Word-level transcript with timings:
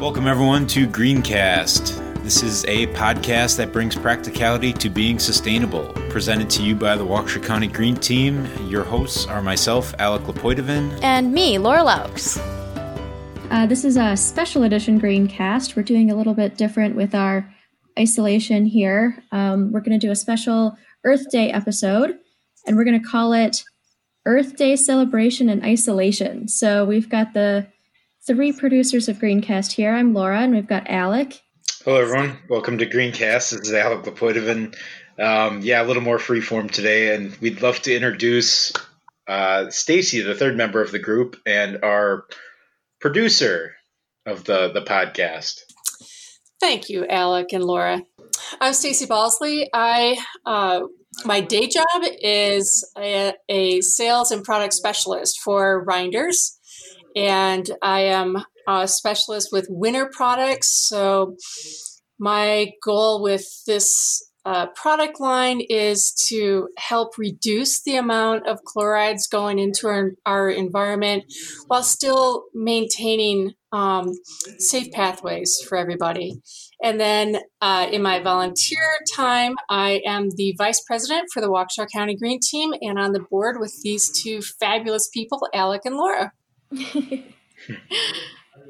Welcome, 0.00 0.26
everyone, 0.26 0.66
to 0.68 0.86
Greencast. 0.86 2.22
This 2.22 2.42
is 2.42 2.66
a 2.66 2.86
podcast 2.88 3.56
that 3.56 3.72
brings 3.72 3.96
practicality 3.96 4.74
to 4.74 4.90
being 4.90 5.18
sustainable, 5.18 5.86
presented 6.10 6.50
to 6.50 6.62
you 6.62 6.74
by 6.74 6.96
the 6.96 7.04
Waukesha 7.04 7.42
County 7.42 7.66
Green 7.66 7.96
Team. 7.96 8.46
Your 8.68 8.84
hosts 8.84 9.24
are 9.26 9.40
myself, 9.40 9.94
Alec 9.98 10.24
Lapoitovan, 10.24 11.02
and 11.02 11.32
me, 11.32 11.56
Laura 11.56 11.80
Laux. 11.80 12.36
Uh, 13.50 13.64
this 13.64 13.86
is 13.86 13.96
a 13.96 14.14
special 14.18 14.64
edition 14.64 15.00
Greencast. 15.00 15.76
We're 15.76 15.82
doing 15.82 16.10
a 16.10 16.14
little 16.14 16.34
bit 16.34 16.58
different 16.58 16.94
with 16.94 17.14
our 17.14 17.50
isolation 17.98 18.66
here. 18.66 19.24
Um, 19.32 19.72
we're 19.72 19.80
going 19.80 19.98
to 19.98 20.06
do 20.06 20.12
a 20.12 20.16
special 20.16 20.76
Earth 21.04 21.30
Day 21.30 21.50
episode, 21.50 22.18
and 22.66 22.76
we're 22.76 22.84
going 22.84 23.00
to 23.00 23.08
call 23.08 23.32
it 23.32 23.64
Earth 24.26 24.56
Day 24.56 24.76
Celebration 24.76 25.48
and 25.48 25.64
Isolation. 25.64 26.48
So 26.48 26.84
we've 26.84 27.08
got 27.08 27.32
the 27.32 27.68
three 28.26 28.52
producers 28.52 29.08
of 29.08 29.18
Greencast 29.18 29.72
here. 29.72 29.92
I'm 29.92 30.12
Laura, 30.12 30.40
and 30.40 30.52
we've 30.52 30.66
got 30.66 30.90
Alec. 30.90 31.40
Hello, 31.84 32.00
everyone. 32.00 32.36
Welcome 32.48 32.78
to 32.78 32.86
Greencast. 32.86 33.50
This 33.50 33.68
is 33.68 33.72
Alec 33.72 34.02
Lapoitovan. 34.04 34.74
Um, 35.16 35.60
yeah, 35.62 35.80
a 35.80 35.86
little 35.86 36.02
more 36.02 36.18
freeform 36.18 36.68
today, 36.68 37.14
and 37.14 37.36
we'd 37.36 37.62
love 37.62 37.80
to 37.82 37.94
introduce 37.94 38.72
uh, 39.28 39.70
Stacy, 39.70 40.22
the 40.22 40.34
third 40.34 40.56
member 40.56 40.82
of 40.82 40.90
the 40.90 40.98
group, 40.98 41.36
and 41.46 41.84
our 41.84 42.24
producer 43.00 43.76
of 44.26 44.42
the 44.44 44.72
the 44.72 44.82
podcast. 44.82 45.60
Thank 46.60 46.88
you, 46.88 47.06
Alec 47.06 47.52
and 47.52 47.62
Laura. 47.62 48.02
I'm 48.60 48.72
Stacy 48.72 49.06
Balsley. 49.06 49.68
I 49.72 50.18
uh, 50.44 50.80
my 51.24 51.40
day 51.40 51.68
job 51.68 52.02
is 52.20 52.90
a, 52.98 53.34
a, 53.48 53.80
sales 53.80 54.30
and 54.30 54.44
product 54.44 54.74
specialist 54.74 55.40
for 55.40 55.84
Reinders, 55.86 56.55
and 57.16 57.68
I 57.82 58.00
am 58.02 58.36
a 58.68 58.86
specialist 58.86 59.48
with 59.50 59.66
winter 59.70 60.10
products. 60.12 60.86
So 60.86 61.36
my 62.18 62.72
goal 62.84 63.22
with 63.22 63.46
this 63.66 64.22
uh, 64.44 64.66
product 64.76 65.18
line 65.18 65.60
is 65.60 66.12
to 66.28 66.68
help 66.78 67.18
reduce 67.18 67.82
the 67.82 67.96
amount 67.96 68.46
of 68.46 68.60
chlorides 68.64 69.26
going 69.26 69.58
into 69.58 69.88
our, 69.88 70.12
our 70.24 70.48
environment 70.48 71.24
while 71.66 71.82
still 71.82 72.44
maintaining 72.54 73.54
um, 73.72 74.12
safe 74.58 74.92
pathways 74.92 75.60
for 75.68 75.76
everybody. 75.76 76.40
And 76.80 77.00
then 77.00 77.38
uh, 77.60 77.88
in 77.90 78.02
my 78.02 78.22
volunteer 78.22 78.86
time, 79.12 79.56
I 79.68 80.00
am 80.06 80.28
the 80.36 80.54
vice 80.56 80.80
president 80.86 81.28
for 81.34 81.40
the 81.40 81.50
Waukesha 81.50 81.88
County 81.92 82.16
Green 82.16 82.38
Team 82.40 82.72
and 82.80 83.00
on 83.00 83.12
the 83.12 83.24
board 83.28 83.56
with 83.58 83.74
these 83.82 84.10
two 84.22 84.42
fabulous 84.60 85.08
people, 85.12 85.40
Alec 85.52 85.82
and 85.84 85.96
Laura. 85.96 86.30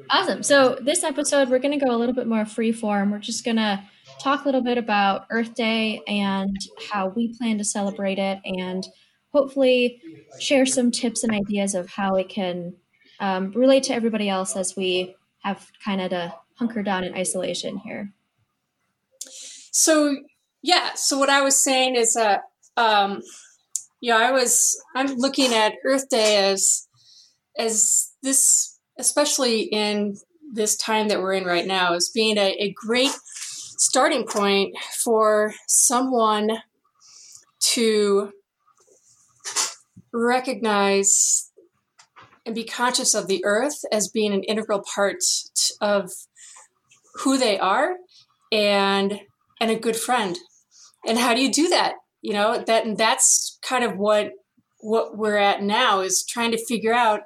awesome. 0.09 0.43
So, 0.43 0.77
this 0.81 1.03
episode, 1.03 1.49
we're 1.49 1.59
going 1.59 1.77
to 1.77 1.85
go 1.85 1.93
a 1.93 1.97
little 1.97 2.15
bit 2.15 2.27
more 2.27 2.45
free 2.45 2.71
form. 2.71 3.11
We're 3.11 3.19
just 3.19 3.43
going 3.43 3.57
to 3.57 3.83
talk 4.21 4.43
a 4.43 4.45
little 4.45 4.61
bit 4.61 4.77
about 4.77 5.25
Earth 5.29 5.55
Day 5.55 6.01
and 6.07 6.55
how 6.91 7.09
we 7.09 7.35
plan 7.37 7.57
to 7.57 7.63
celebrate 7.63 8.19
it, 8.19 8.39
and 8.45 8.87
hopefully 9.33 10.01
share 10.39 10.65
some 10.65 10.91
tips 10.91 11.23
and 11.23 11.33
ideas 11.33 11.75
of 11.75 11.89
how 11.89 12.15
it 12.15 12.29
can 12.29 12.75
um, 13.19 13.51
relate 13.51 13.83
to 13.83 13.93
everybody 13.93 14.29
else 14.29 14.55
as 14.55 14.75
we 14.75 15.15
have 15.43 15.67
kind 15.83 16.01
of 16.01 16.09
to 16.11 16.33
hunker 16.55 16.83
down 16.83 17.03
in 17.03 17.13
isolation 17.13 17.77
here. 17.77 18.13
So, 19.71 20.17
yeah. 20.61 20.91
So, 20.95 21.17
what 21.17 21.29
I 21.29 21.41
was 21.41 21.63
saying 21.63 21.95
is 21.95 22.13
that, 22.13 22.41
um, 22.75 23.21
know, 24.01 24.17
I 24.17 24.31
was 24.31 24.79
I'm 24.95 25.15
looking 25.15 25.53
at 25.53 25.73
Earth 25.83 26.09
Day 26.09 26.51
as 26.51 26.86
as 27.57 28.11
this, 28.23 28.79
especially 28.97 29.61
in 29.61 30.17
this 30.53 30.75
time 30.77 31.07
that 31.09 31.19
we're 31.19 31.33
in 31.33 31.45
right 31.45 31.65
now, 31.65 31.93
as 31.93 32.09
being 32.13 32.37
a, 32.37 32.55
a 32.59 32.73
great 32.73 33.15
starting 33.77 34.25
point 34.25 34.75
for 35.03 35.53
someone 35.67 36.49
to 37.59 38.31
recognize 40.13 41.51
and 42.45 42.55
be 42.55 42.63
conscious 42.63 43.13
of 43.13 43.27
the 43.27 43.43
earth 43.43 43.83
as 43.91 44.07
being 44.07 44.33
an 44.33 44.43
integral 44.43 44.83
part 44.95 45.17
of 45.81 46.09
who 47.23 47.37
they 47.37 47.59
are 47.59 47.95
and 48.51 49.21
and 49.59 49.71
a 49.71 49.75
good 49.75 49.95
friend. 49.95 50.37
And 51.05 51.17
how 51.17 51.33
do 51.33 51.41
you 51.41 51.51
do 51.51 51.67
that? 51.69 51.95
You 52.21 52.33
know 52.33 52.63
that 52.65 52.85
and 52.85 52.97
that's 52.97 53.59
kind 53.61 53.83
of 53.83 53.97
what 53.97 54.31
what 54.79 55.17
we're 55.17 55.37
at 55.37 55.61
now 55.61 56.01
is 56.01 56.25
trying 56.27 56.51
to 56.51 56.65
figure 56.65 56.93
out 56.93 57.21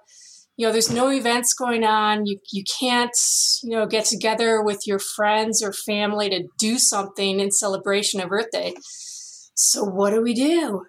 you 0.62 0.68
know 0.68 0.72
there's 0.72 0.92
no 0.92 1.12
events 1.12 1.56
going 1.56 1.84
on. 1.84 2.28
You 2.28 2.38
you 2.52 2.64
can't 2.80 3.18
you 3.64 3.72
know 3.72 3.88
get 3.88 4.06
together 4.06 4.62
with 4.62 4.86
your 4.86 5.00
friends 5.00 5.64
or 5.64 5.74
family 5.74 6.30
to 6.30 6.48
do 6.60 6.78
something 6.78 7.40
in 7.40 7.50
celebration 7.50 8.22
of 8.22 8.32
earth 8.32 8.52
day. 8.52 8.76
So 9.56 9.84
what 9.84 10.12
do 10.12 10.22
we 10.22 10.36
do? 10.36 10.84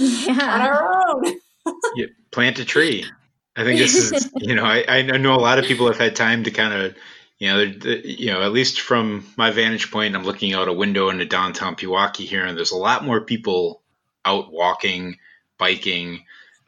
Yeah. 0.00 0.32
on 0.32 0.60
our 0.60 1.06
own. 1.06 1.36
Yeah, 1.94 2.06
plant 2.32 2.58
a 2.58 2.64
tree. 2.64 3.04
I 3.54 3.62
think 3.62 3.78
this 3.78 3.94
is 3.94 4.28
you 4.36 4.56
know 4.56 4.64
I, 4.64 4.84
I 4.88 5.02
know 5.02 5.34
a 5.34 5.38
lot 5.38 5.60
of 5.60 5.64
people 5.64 5.86
have 5.86 5.96
had 5.96 6.16
time 6.16 6.42
to 6.42 6.50
kind 6.50 6.74
of 6.74 6.96
you 7.38 7.48
know, 7.48 7.60
you 8.04 8.32
know, 8.32 8.42
at 8.42 8.52
least 8.52 8.80
from 8.80 9.26
my 9.36 9.52
vantage 9.52 9.92
point, 9.92 10.16
I'm 10.16 10.24
looking 10.24 10.54
out 10.54 10.66
a 10.66 10.72
window 10.72 11.08
into 11.08 11.24
downtown 11.24 11.76
Pewaukee 11.76 12.26
here, 12.26 12.44
and 12.44 12.56
there's 12.56 12.72
a 12.72 12.76
lot 12.76 13.04
more 13.04 13.20
people 13.20 13.82
out 14.24 14.52
walking, 14.52 15.18
biking, 15.56 16.24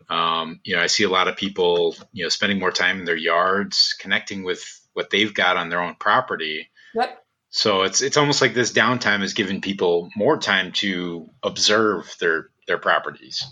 um, 0.09 0.61
you 0.65 0.77
know, 0.77 0.83
I 0.83 0.87
see 0.87 1.05
a 1.05 1.09
lot 1.09 1.29
of 1.29 1.37
people, 1.37 1.97
you 2.13 2.25
know, 2.25 2.29
spending 2.29 2.59
more 2.59 2.73
time 2.73 2.99
in 2.99 3.05
their 3.05 3.17
yards, 3.17 3.95
connecting 3.99 4.45
with 4.45 4.81
what 4.93 5.11
they've 5.11 5.33
got 5.33 5.57
on 5.57 5.69
their 5.69 5.81
own 5.81 5.95
property. 5.97 6.71
Yep. 6.95 7.19
So 7.51 7.83
it's 7.83 8.03
it's 8.03 8.17
almost 8.17 8.41
like 8.41 8.55
this 8.55 8.73
downtime 8.73 9.23
is 9.23 9.33
giving 9.33 9.61
people 9.61 10.11
more 10.17 10.39
time 10.39 10.73
to 10.73 11.31
observe 11.43 12.15
their 12.21 12.49
their 12.67 12.79
properties. 12.79 13.45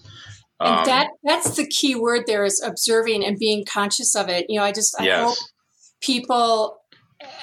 And 0.58 0.78
um, 0.78 0.84
that 0.86 1.08
that's 1.22 1.56
the 1.56 1.66
key 1.66 1.94
word 1.94 2.24
there 2.26 2.44
is 2.44 2.62
observing 2.64 3.24
and 3.24 3.38
being 3.38 3.64
conscious 3.64 4.16
of 4.16 4.28
it. 4.28 4.46
You 4.48 4.58
know, 4.58 4.64
I 4.64 4.72
just 4.72 5.00
I 5.00 5.04
yes. 5.04 5.24
hope 5.24 5.38
people 6.00 6.78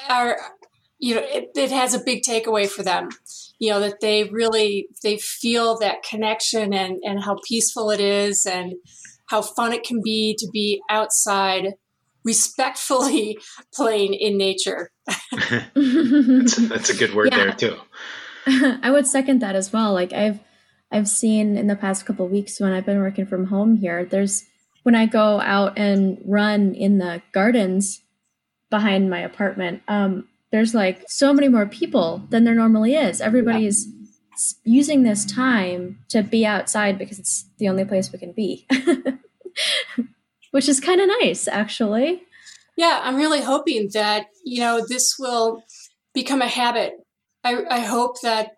are 0.09 0.37
you 0.99 1.15
know 1.15 1.21
it, 1.23 1.49
it 1.55 1.71
has 1.71 1.93
a 1.93 2.03
big 2.03 2.21
takeaway 2.21 2.69
for 2.69 2.83
them 2.83 3.09
you 3.59 3.71
know 3.71 3.79
that 3.79 3.99
they 3.99 4.23
really 4.25 4.87
they 5.03 5.17
feel 5.17 5.77
that 5.79 6.03
connection 6.03 6.73
and 6.73 6.99
and 7.03 7.23
how 7.23 7.37
peaceful 7.47 7.89
it 7.91 7.99
is 7.99 8.45
and 8.45 8.73
how 9.27 9.41
fun 9.41 9.73
it 9.73 9.83
can 9.83 10.01
be 10.03 10.35
to 10.37 10.47
be 10.51 10.81
outside 10.89 11.75
respectfully 12.23 13.37
playing 13.73 14.13
in 14.13 14.37
nature. 14.37 14.91
That's, 15.31 16.55
that's, 16.55 16.89
a 16.89 16.95
good 16.97 17.13
word 17.13 17.29
yeah. 17.31 17.37
there 17.37 17.53
too. 17.53 17.77
I 18.83 18.91
would 18.91 19.07
second 19.07 19.41
that 19.41 19.55
as 19.55 19.71
well. 19.71 19.93
Like 19.93 20.13
i've 20.13 20.39
i've 20.91 21.07
seen 21.07 21.57
in 21.57 21.67
the 21.67 21.75
past 21.75 22.05
couple 22.05 22.27
weeks 22.27 22.59
when 22.59 22.71
i've 22.71 22.85
been 22.85 22.99
working 22.99 23.25
from 23.27 23.45
home 23.45 23.75
here 23.75 24.05
there's 24.05 24.45
when 24.81 24.95
i 24.95 25.05
go 25.05 25.39
out 25.39 25.77
and 25.77 26.19
run 26.25 26.73
in 26.73 26.97
the 26.97 27.21
gardens 27.31 28.01
behind 28.71 29.07
my 29.09 29.19
apartment 29.19 29.83
um, 29.87 30.27
there's 30.51 30.73
like 30.73 31.03
so 31.07 31.33
many 31.33 31.47
more 31.47 31.65
people 31.65 32.23
than 32.29 32.43
there 32.43 32.55
normally 32.55 32.95
is. 32.95 33.21
Everybody's 33.21 33.87
yeah. 33.87 33.93
using 34.63 35.03
this 35.03 35.25
time 35.25 35.99
to 36.09 36.23
be 36.23 36.45
outside 36.45 36.97
because 36.97 37.19
it's 37.19 37.45
the 37.57 37.69
only 37.69 37.85
place 37.85 38.11
we 38.11 38.19
can 38.19 38.31
be, 38.31 38.67
which 40.51 40.67
is 40.67 40.79
kind 40.79 41.01
of 41.01 41.09
nice, 41.21 41.47
actually. 41.47 42.23
Yeah, 42.75 43.01
I'm 43.03 43.17
really 43.17 43.41
hoping 43.41 43.89
that, 43.93 44.27
you 44.43 44.61
know, 44.61 44.85
this 44.87 45.15
will 45.19 45.63
become 46.13 46.41
a 46.41 46.47
habit. 46.47 46.93
I, 47.43 47.63
I 47.69 47.79
hope 47.81 48.21
that, 48.21 48.53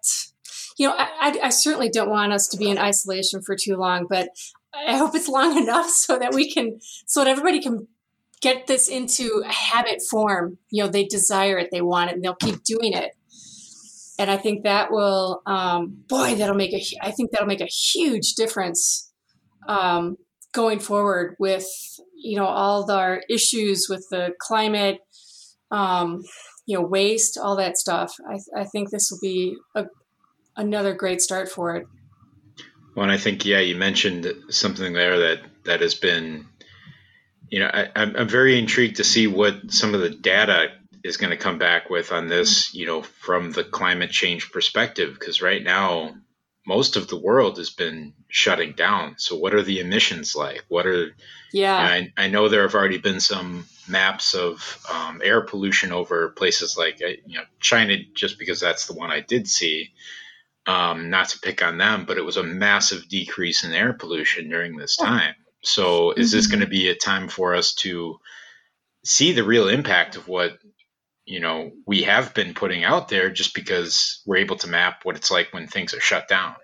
you 0.78 0.88
know, 0.88 0.96
I, 0.96 1.38
I 1.44 1.50
certainly 1.50 1.90
don't 1.90 2.10
want 2.10 2.32
us 2.32 2.48
to 2.50 2.58
be 2.58 2.70
in 2.70 2.78
isolation 2.78 3.42
for 3.42 3.56
too 3.56 3.76
long, 3.76 4.06
but 4.10 4.30
I 4.74 4.96
hope 4.98 5.16
it's 5.16 5.28
long 5.28 5.58
enough 5.62 5.90
so 5.90 6.18
that 6.20 6.34
we 6.34 6.52
can, 6.52 6.80
so 7.08 7.24
that 7.24 7.30
everybody 7.30 7.62
can 7.62 7.88
get 8.42 8.68
this 8.68 8.88
into 8.90 9.44
a 9.46 9.52
habit 9.52 10.02
form. 10.10 10.58
You 10.70 10.84
know, 10.84 10.90
they 10.90 11.06
desire 11.06 11.58
it, 11.58 11.70
they 11.72 11.82
want 11.82 12.10
it, 12.10 12.16
and 12.16 12.24
they'll 12.24 12.36
keep 12.36 12.64
doing 12.64 12.94
it. 12.94 13.12
And 14.20 14.30
I 14.30 14.38
think 14.38 14.64
that 14.64 14.92
will, 14.92 15.42
um, 15.46 16.04
boy, 16.08 16.36
that'll 16.36 16.56
make 16.56 16.74
a. 16.74 16.84
I 17.02 17.12
think 17.12 17.32
that'll 17.32 17.48
make 17.48 17.62
a 17.62 17.66
huge 17.66 18.34
difference 18.34 19.12
um, 19.68 20.18
going 20.52 20.80
forward 20.80 21.36
with 21.40 21.66
you 22.16 22.38
know 22.38 22.46
all 22.46 22.90
our 22.92 23.24
issues 23.30 23.88
with 23.90 24.06
the 24.12 24.34
climate, 24.40 25.00
um, 25.72 26.22
you 26.66 26.78
know, 26.78 26.86
waste, 26.86 27.38
all 27.42 27.56
that 27.56 27.78
stuff. 27.78 28.14
I, 28.30 28.62
I 28.62 28.66
think 28.66 28.90
this 28.90 29.10
will 29.10 29.20
be 29.22 29.56
a, 29.76 29.86
another 30.56 30.94
great 30.94 31.22
start 31.22 31.50
for 31.50 31.76
it. 31.76 31.88
Well, 32.96 33.04
and 33.04 33.12
I 33.12 33.18
think 33.18 33.46
yeah, 33.46 33.60
you 33.60 33.76
mentioned 33.76 34.32
something 34.50 34.94
there 34.94 35.18
that 35.18 35.40
that 35.66 35.82
has 35.82 35.96
been 35.96 36.46
you 37.52 37.60
know, 37.60 37.70
I, 37.72 37.90
I'm 37.96 38.30
very 38.30 38.58
intrigued 38.58 38.96
to 38.96 39.04
see 39.04 39.28
what 39.28 39.72
some 39.72 39.94
of 39.94 40.00
the 40.00 40.10
data 40.10 40.70
is 41.04 41.18
going 41.18 41.32
to 41.32 41.38
come 41.38 41.58
back 41.58 41.90
with 41.90 42.12
on 42.14 42.30
this, 42.30 42.74
you 42.74 42.86
know, 42.86 43.02
from 43.02 43.52
the 43.52 43.66
climate 43.66 44.10
change 44.10 44.52
perspective. 44.52 45.14
Because 45.20 45.42
right 45.42 45.62
now, 45.62 46.16
most 46.66 46.96
of 46.96 47.10
the 47.10 47.20
world 47.20 47.58
has 47.58 47.70
been 47.70 48.14
shutting 48.30 48.72
down. 48.72 49.16
So 49.18 49.36
what 49.36 49.54
are 49.54 49.62
the 49.62 49.82
emissions 49.82 50.34
like? 50.34 50.64
What 50.70 50.88
are 50.88 51.14
yeah? 51.52 51.76
I, 51.76 52.14
I 52.16 52.28
know 52.30 52.48
there 52.48 52.62
have 52.62 52.76
already 52.76 53.00
been 53.00 53.20
some 53.20 53.66
maps 53.86 54.34
of 54.34 54.80
um, 54.90 55.22
air 55.22 55.42
pollution 55.42 55.92
over 55.92 56.30
places 56.30 56.78
like 56.78 57.02
uh, 57.04 57.10
you 57.26 57.38
know 57.38 57.44
China, 57.60 57.98
just 58.14 58.40
because 58.40 58.62
that's 58.62 58.88
the 58.88 58.94
one 58.94 59.12
I 59.12 59.20
did 59.20 59.48
see. 59.48 59.92
Um, 60.68 61.10
not 61.10 61.30
to 61.30 61.40
pick 61.40 61.64
on 61.64 61.80
them, 61.80 62.06
but 62.06 62.18
it 62.18 62.24
was 62.24 62.38
a 62.38 62.44
massive 62.44 63.10
decrease 63.10 63.64
in 63.66 63.74
air 63.74 63.94
pollution 63.94 64.48
during 64.48 64.78
this 64.78 64.96
time. 64.96 65.34
So 65.64 66.12
is 66.12 66.32
this 66.32 66.48
mm-hmm. 66.48 66.60
going 66.60 66.66
to 66.66 66.70
be 66.70 66.90
a 66.90 66.96
time 66.96 67.28
for 67.28 67.56
us 67.56 67.74
to 67.76 68.20
see 69.04 69.32
the 69.34 69.44
real 69.44 69.68
impact 69.68 70.16
of 70.16 70.28
what 70.28 70.58
you 71.26 71.40
know 71.40 71.72
we 71.86 72.04
have 72.04 72.34
been 72.34 72.54
putting 72.54 72.84
out 72.84 73.08
there 73.08 73.30
just 73.30 73.54
because 73.54 74.22
we're 74.26 74.38
able 74.38 74.58
to 74.58 74.68
map 74.68 75.02
what 75.04 75.16
it's 75.16 75.32
like 75.32 75.54
when 75.54 75.68
things 75.68 75.94
are 75.94 76.00
shut 76.00 76.28
down 76.28 76.56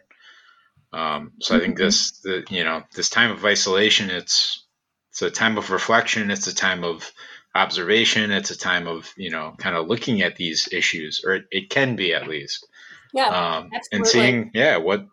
um, 0.94 1.31
so 1.41 1.55
i 1.55 1.59
think 1.59 1.75
mm-hmm. 1.75 1.85
this 1.85 2.11
the, 2.21 2.44
you 2.49 2.63
know 2.63 2.83
this 2.95 3.09
time 3.09 3.31
of 3.31 3.45
isolation 3.45 4.09
it's 4.09 4.65
it's 5.11 5.21
a 5.21 5.31
time 5.31 5.57
of 5.57 5.71
reflection 5.71 6.31
it's 6.31 6.47
a 6.47 6.55
time 6.55 6.83
of 6.83 7.11
observation 7.55 8.31
it's 8.31 8.51
a 8.51 8.57
time 8.57 8.88
of 8.88 9.11
you 9.17 9.29
know 9.29 9.55
kind 9.57 9.75
of 9.75 9.88
looking 9.88 10.21
at 10.21 10.35
these 10.35 10.69
issues 10.71 11.21
or 11.25 11.35
it, 11.35 11.45
it 11.49 11.69
can 11.69 11.95
be 11.95 12.13
at 12.13 12.27
least 12.27 12.67
yeah 13.13 13.57
um, 13.57 13.69
and 13.91 14.05
seeing 14.05 14.51
yeah 14.53 14.77
what 14.77 15.05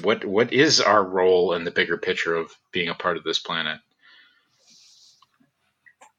what 0.00 0.24
what 0.24 0.52
is 0.52 0.80
our 0.80 1.04
role 1.04 1.52
in 1.52 1.64
the 1.64 1.70
bigger 1.70 1.98
picture 1.98 2.34
of 2.34 2.56
being 2.72 2.88
a 2.88 2.94
part 2.94 3.16
of 3.16 3.24
this 3.24 3.38
planet 3.38 3.78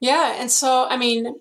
yeah 0.00 0.36
and 0.40 0.50
so 0.50 0.86
i 0.88 0.96
mean 0.96 1.34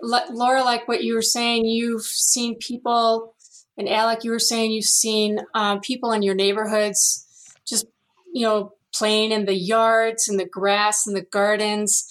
Laura, 0.00 0.62
like 0.62 0.86
what 0.86 1.02
you 1.02 1.14
were 1.14 1.22
saying, 1.22 1.64
you've 1.64 2.04
seen 2.04 2.56
people, 2.56 3.34
and 3.76 3.88
Alec, 3.88 4.24
you 4.24 4.30
were 4.30 4.38
saying 4.38 4.70
you've 4.70 4.84
seen 4.84 5.40
um, 5.54 5.80
people 5.80 6.12
in 6.12 6.22
your 6.22 6.34
neighborhoods 6.34 7.26
just, 7.66 7.86
you 8.32 8.42
know, 8.42 8.74
playing 8.94 9.32
in 9.32 9.44
the 9.44 9.54
yards 9.54 10.28
and 10.28 10.38
the 10.38 10.46
grass 10.46 11.06
and 11.06 11.16
the 11.16 11.22
gardens. 11.22 12.06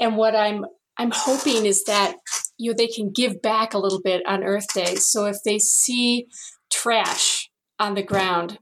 And 0.00 0.16
what 0.16 0.34
I'm 0.34 0.64
I'm 0.96 1.12
hoping 1.14 1.64
is 1.64 1.84
that 1.84 2.16
you 2.58 2.70
know 2.70 2.76
they 2.76 2.86
can 2.86 3.10
give 3.10 3.40
back 3.40 3.72
a 3.72 3.78
little 3.78 4.02
bit 4.02 4.22
on 4.26 4.44
Earth 4.44 4.72
Day. 4.74 4.96
So 4.96 5.26
if 5.26 5.38
they 5.44 5.58
see 5.58 6.26
trash 6.70 7.50
on 7.78 7.94
the 7.94 8.02
ground, 8.02 8.58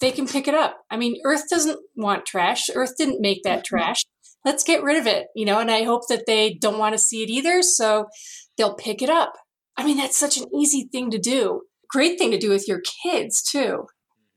they 0.00 0.10
can 0.10 0.26
pick 0.26 0.48
it 0.48 0.54
up. 0.54 0.78
I 0.90 0.96
mean, 0.96 1.20
Earth 1.24 1.44
doesn't 1.50 1.78
want 1.96 2.26
trash. 2.26 2.66
Earth 2.74 2.94
didn't 2.96 3.20
make 3.20 3.42
that 3.44 3.64
mm-hmm. 3.64 3.76
trash 3.76 4.04
let's 4.44 4.64
get 4.64 4.82
rid 4.82 4.96
of 4.96 5.06
it, 5.06 5.26
you 5.34 5.44
know, 5.44 5.58
and 5.58 5.70
I 5.70 5.82
hope 5.82 6.08
that 6.08 6.24
they 6.26 6.54
don't 6.54 6.78
want 6.78 6.94
to 6.94 6.98
see 6.98 7.22
it 7.22 7.30
either. 7.30 7.62
So 7.62 8.06
they'll 8.56 8.74
pick 8.74 9.02
it 9.02 9.10
up. 9.10 9.32
I 9.76 9.84
mean, 9.84 9.96
that's 9.96 10.18
such 10.18 10.36
an 10.36 10.46
easy 10.54 10.88
thing 10.90 11.10
to 11.10 11.18
do. 11.18 11.62
Great 11.88 12.18
thing 12.18 12.30
to 12.30 12.38
do 12.38 12.50
with 12.50 12.66
your 12.66 12.80
kids 13.02 13.42
too. 13.42 13.86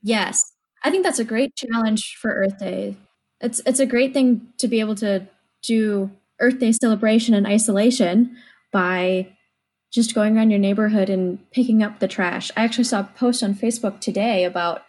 Yes. 0.02 0.44
I 0.84 0.90
think 0.90 1.04
that's 1.04 1.18
a 1.18 1.24
great 1.24 1.54
challenge 1.56 2.16
for 2.20 2.30
Earth 2.30 2.58
Day. 2.58 2.96
It's 3.40 3.60
it's 3.66 3.80
a 3.80 3.86
great 3.86 4.12
thing 4.12 4.48
to 4.58 4.68
be 4.68 4.80
able 4.80 4.94
to 4.96 5.26
do 5.62 6.10
Earth 6.40 6.58
Day 6.58 6.72
celebration 6.72 7.34
in 7.34 7.46
isolation 7.46 8.36
by 8.72 9.28
just 9.92 10.14
going 10.14 10.36
around 10.36 10.50
your 10.50 10.58
neighborhood 10.58 11.10
and 11.10 11.38
picking 11.52 11.82
up 11.82 11.98
the 11.98 12.08
trash. 12.08 12.50
I 12.56 12.64
actually 12.64 12.84
saw 12.84 13.00
a 13.00 13.10
post 13.16 13.42
on 13.42 13.54
Facebook 13.54 14.00
today 14.00 14.44
about 14.44 14.82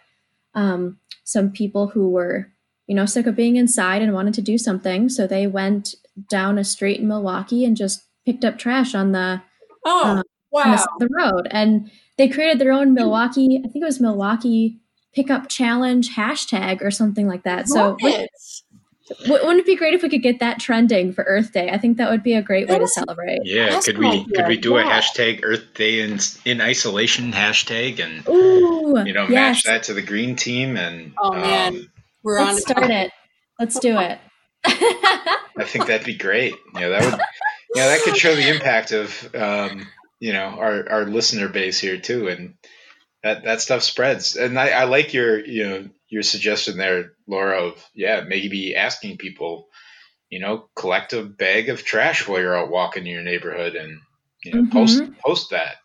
um, 0.54 0.98
some 1.24 1.50
people 1.50 1.88
who 1.88 2.10
were 2.10 2.48
you 2.86 2.94
know, 2.94 3.06
sick 3.06 3.26
of 3.26 3.36
being 3.36 3.56
inside 3.56 4.02
and 4.02 4.12
wanted 4.12 4.34
to 4.34 4.42
do 4.42 4.58
something. 4.58 5.08
So 5.08 5.26
they 5.26 5.46
went 5.46 5.94
down 6.28 6.58
a 6.58 6.64
street 6.64 7.00
in 7.00 7.08
Milwaukee 7.08 7.64
and 7.64 7.76
just 7.76 8.04
picked 8.26 8.44
up 8.44 8.58
trash 8.58 8.94
on 8.94 9.12
the 9.12 9.42
oh 9.84 10.18
uh, 10.18 10.22
wow 10.50 10.76
the, 10.98 11.06
the, 11.06 11.14
road. 11.14 11.48
And 11.50 11.90
they 12.18 12.28
created 12.28 12.58
their 12.58 12.72
own 12.72 12.94
Milwaukee. 12.94 13.60
I 13.64 13.68
think 13.68 13.82
it 13.82 13.86
was 13.86 14.00
Milwaukee 14.00 14.80
Pickup 15.14 15.48
Challenge 15.48 16.14
hashtag 16.14 16.82
or 16.82 16.90
something 16.90 17.26
like 17.26 17.44
that. 17.44 17.68
So. 17.68 17.96
Wouldn't 19.28 19.60
it 19.60 19.66
be 19.66 19.76
great 19.76 19.92
if 19.92 20.02
we 20.02 20.08
could 20.08 20.22
get 20.22 20.40
that 20.40 20.58
trending 20.58 21.12
for 21.12 21.24
Earth 21.24 21.52
Day? 21.52 21.68
I 21.70 21.78
think 21.78 21.98
that 21.98 22.10
would 22.10 22.22
be 22.22 22.34
a 22.34 22.42
great 22.42 22.68
way 22.68 22.78
to 22.78 22.88
celebrate. 22.88 23.40
Yeah, 23.44 23.80
could 23.80 23.98
we 23.98 24.24
could 24.24 24.48
we 24.48 24.56
do 24.56 24.74
yeah. 24.74 24.88
a 24.88 24.90
hashtag 24.90 25.40
Earth 25.42 25.74
Day 25.74 26.00
in 26.00 26.18
in 26.44 26.60
isolation 26.60 27.32
hashtag 27.32 28.00
and 28.00 28.26
Ooh, 28.28 29.02
you 29.04 29.12
know 29.12 29.26
yes. 29.28 29.30
match 29.30 29.64
that 29.64 29.82
to 29.84 29.94
the 29.94 30.02
green 30.02 30.36
team 30.36 30.76
and 30.76 31.12
oh 31.18 31.32
man, 31.32 31.74
um, 31.74 31.92
we're 32.22 32.40
Let's 32.40 32.56
on. 32.56 32.76
Start 32.76 32.90
it. 32.90 33.12
Let's 33.58 33.78
do 33.78 33.98
it. 33.98 34.18
I 34.64 35.64
think 35.64 35.86
that'd 35.86 36.06
be 36.06 36.16
great. 36.16 36.54
Yeah, 36.74 36.88
that 36.88 37.04
would. 37.04 37.20
Yeah, 37.74 37.88
that 37.88 38.02
could 38.02 38.16
show 38.16 38.34
the 38.34 38.48
impact 38.48 38.92
of 38.92 39.34
um, 39.34 39.86
you 40.18 40.32
know 40.32 40.46
our 40.46 40.88
our 40.88 41.04
listener 41.04 41.48
base 41.48 41.78
here 41.78 41.98
too, 41.98 42.28
and 42.28 42.54
that 43.22 43.44
that 43.44 43.60
stuff 43.60 43.82
spreads. 43.82 44.36
And 44.36 44.58
I, 44.58 44.70
I 44.70 44.84
like 44.84 45.12
your 45.12 45.44
you 45.44 45.68
know 45.68 45.88
your 46.14 46.22
suggestion 46.22 46.78
there, 46.78 47.12
Laura. 47.26 47.66
Of 47.66 47.90
yeah, 47.94 48.22
maybe 48.26 48.76
asking 48.76 49.18
people, 49.18 49.68
you 50.30 50.40
know, 50.40 50.68
collect 50.74 51.12
a 51.12 51.22
bag 51.22 51.68
of 51.68 51.84
trash 51.84 52.26
while 52.26 52.40
you're 52.40 52.56
out 52.56 52.70
walking 52.70 53.06
in 53.06 53.12
your 53.12 53.22
neighborhood, 53.22 53.74
and 53.74 54.00
you 54.44 54.52
know, 54.52 54.62
mm-hmm. 54.62 54.72
post 54.72 55.02
post 55.24 55.50
that. 55.50 55.76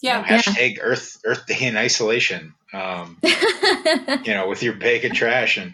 Yeah. 0.00 0.20
You 0.20 0.22
know, 0.22 0.36
hashtag 0.36 0.76
yeah. 0.76 0.82
Earth 0.82 1.18
Earth 1.24 1.46
Day 1.46 1.66
in 1.66 1.76
isolation 1.76 2.54
um, 2.74 3.18
you 3.22 4.34
know, 4.34 4.48
with 4.48 4.62
your 4.62 4.74
bag 4.74 5.04
of 5.04 5.12
trash 5.12 5.56
and. 5.56 5.72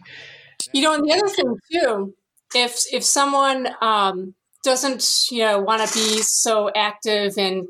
You 0.73 0.83
know, 0.83 0.95
and 0.95 1.05
the 1.05 1.15
other 1.15 1.29
thing 1.29 1.57
too, 1.73 2.15
if 2.55 2.85
if 2.93 3.03
someone 3.03 3.67
um, 3.81 4.35
doesn't, 4.63 5.27
you 5.31 5.43
know, 5.43 5.59
want 5.59 5.89
to 5.89 5.95
be 5.95 6.21
so 6.21 6.71
active 6.77 7.39
and 7.39 7.67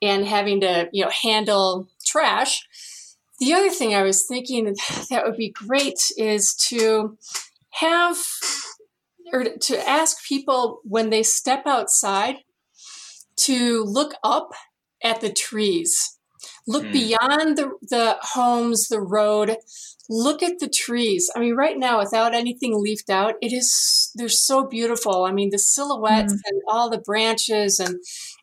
and 0.00 0.24
having 0.24 0.60
to, 0.60 0.88
you 0.92 1.04
know, 1.04 1.10
handle 1.10 1.88
trash, 2.06 2.64
the 3.38 3.54
other 3.54 3.70
thing 3.70 3.94
I 3.94 4.02
was 4.02 4.26
thinking 4.26 4.64
that 5.10 5.24
would 5.24 5.36
be 5.36 5.50
great 5.50 6.00
is 6.16 6.54
to 6.68 7.16
have 7.74 8.18
or 9.32 9.44
to 9.44 9.88
ask 9.88 10.24
people 10.26 10.80
when 10.84 11.10
they 11.10 11.22
step 11.22 11.66
outside 11.66 12.36
to 13.36 13.84
look 13.84 14.14
up 14.24 14.52
at 15.02 15.20
the 15.20 15.32
trees 15.32 16.18
Look 16.68 16.84
mm. 16.84 16.92
beyond 16.92 17.56
the, 17.56 17.70
the 17.80 18.18
homes, 18.20 18.88
the 18.88 19.00
road. 19.00 19.56
Look 20.10 20.42
at 20.42 20.58
the 20.58 20.68
trees. 20.68 21.30
I 21.34 21.40
mean, 21.40 21.54
right 21.54 21.78
now, 21.78 21.98
without 21.98 22.34
anything 22.34 22.80
leafed 22.80 23.08
out, 23.08 23.36
it 23.40 23.54
is, 23.54 24.12
they're 24.14 24.28
so 24.28 24.66
beautiful. 24.66 25.24
I 25.24 25.32
mean, 25.32 25.48
the 25.50 25.58
silhouettes 25.58 26.34
mm. 26.34 26.38
and 26.44 26.62
all 26.68 26.90
the 26.90 26.98
branches, 26.98 27.80
and 27.80 27.96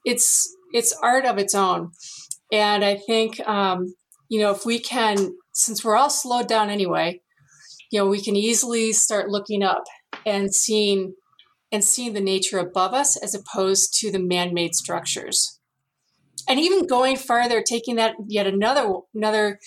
it's, 0.03 0.51
it's 0.73 0.91
art 1.03 1.25
of 1.25 1.37
its 1.37 1.53
own. 1.53 1.91
And 2.51 2.83
I 2.83 2.97
think, 2.97 3.39
um, 3.47 3.93
you 4.29 4.39
know, 4.39 4.51
if 4.51 4.65
we 4.65 4.79
can, 4.79 5.35
since 5.53 5.83
we're 5.83 5.95
all 5.95 6.09
slowed 6.09 6.47
down 6.47 6.69
anyway, 6.69 7.21
you 7.91 7.99
know, 7.99 8.07
we 8.07 8.21
can 8.21 8.35
easily 8.35 8.91
start 8.93 9.29
looking 9.29 9.63
up 9.63 9.83
and 10.25 10.53
seeing 10.53 11.13
and 11.71 11.83
seeing 11.83 12.13
the 12.13 12.21
nature 12.21 12.59
above 12.59 12.93
us 12.93 13.17
as 13.17 13.35
opposed 13.35 13.93
to 13.99 14.11
the 14.11 14.19
man-made 14.19 14.75
structures 14.75 15.59
and 16.47 16.59
even 16.59 16.87
going 16.87 17.15
farther, 17.15 17.61
taking 17.61 17.95
that 17.95 18.15
yet 18.27 18.47
another 18.47 18.93
another 19.13 19.59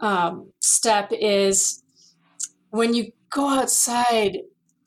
um, 0.00 0.52
step 0.60 1.10
is 1.12 1.82
when 2.70 2.94
you 2.94 3.12
go 3.30 3.48
outside, 3.48 4.38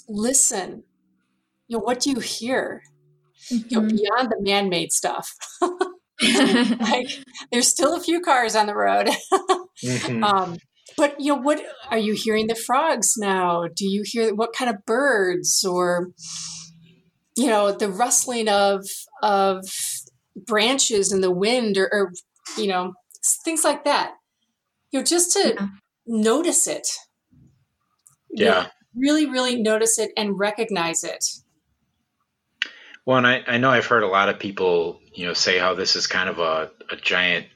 listen. 0.08 0.84
You 1.68 1.78
know, 1.78 1.84
what 1.84 2.02
do 2.02 2.12
you 2.12 2.20
hear? 2.20 2.84
Mm-hmm. 3.50 3.68
You 3.70 3.82
know, 3.82 3.88
mm-hmm. 3.88 3.96
beyond 3.96 4.30
the 4.30 4.42
man-made 4.42 4.92
stuff. 4.92 5.34
like, 6.80 7.08
there's 7.52 7.68
still 7.68 7.96
a 7.96 8.00
few 8.02 8.22
cars 8.22 8.56
on 8.56 8.68
the 8.68 8.76
road. 8.76 9.10
mm-hmm. 9.84 10.24
um, 10.24 10.58
but 10.98 11.20
you 11.20 11.34
know, 11.34 11.42
what 11.42 11.62
are 11.90 11.98
you 11.98 12.14
hearing 12.14 12.48
the 12.48 12.56
frogs 12.56 13.14
now? 13.18 13.66
Do 13.76 13.88
you 13.88 14.04
hear 14.06 14.34
what 14.36 14.54
kind 14.54 14.70
of 14.70 14.86
birds 14.86 15.66
or 15.68 16.12
you 17.38 17.48
know 17.48 17.72
the 17.72 17.90
rustling 17.90 18.48
of 18.48 18.86
of 19.22 19.64
branches 20.36 21.12
in 21.12 21.22
the 21.22 21.32
wind 21.32 21.78
or, 21.78 21.90
or 21.92 22.12
you 22.58 22.68
know 22.68 22.94
things 23.44 23.64
like 23.64 23.84
that 23.84 24.14
you 24.92 25.00
know 25.00 25.04
just 25.04 25.32
to 25.34 25.56
yeah. 25.58 25.68
notice 26.06 26.68
it 26.68 26.88
yeah 28.32 28.46
you 28.46 28.46
know, 28.46 28.68
really 28.96 29.26
really 29.26 29.62
notice 29.62 29.98
it 30.00 30.12
and 30.18 30.40
recognize 30.40 31.04
it 31.04 31.24
well 33.06 33.18
and 33.18 33.28
I, 33.28 33.42
I 33.48 33.58
know 33.58 33.70
i've 33.70 33.86
heard 33.86 34.04
a 34.04 34.08
lot 34.08 34.30
of 34.30 34.40
people 34.40 35.01
you 35.14 35.26
know 35.26 35.34
say 35.34 35.58
how 35.58 35.74
this 35.74 35.96
is 35.96 36.08
kind 36.08 36.30
of 36.30 36.40
a, 36.40 36.72
a 36.90 36.96
giant 36.96 37.48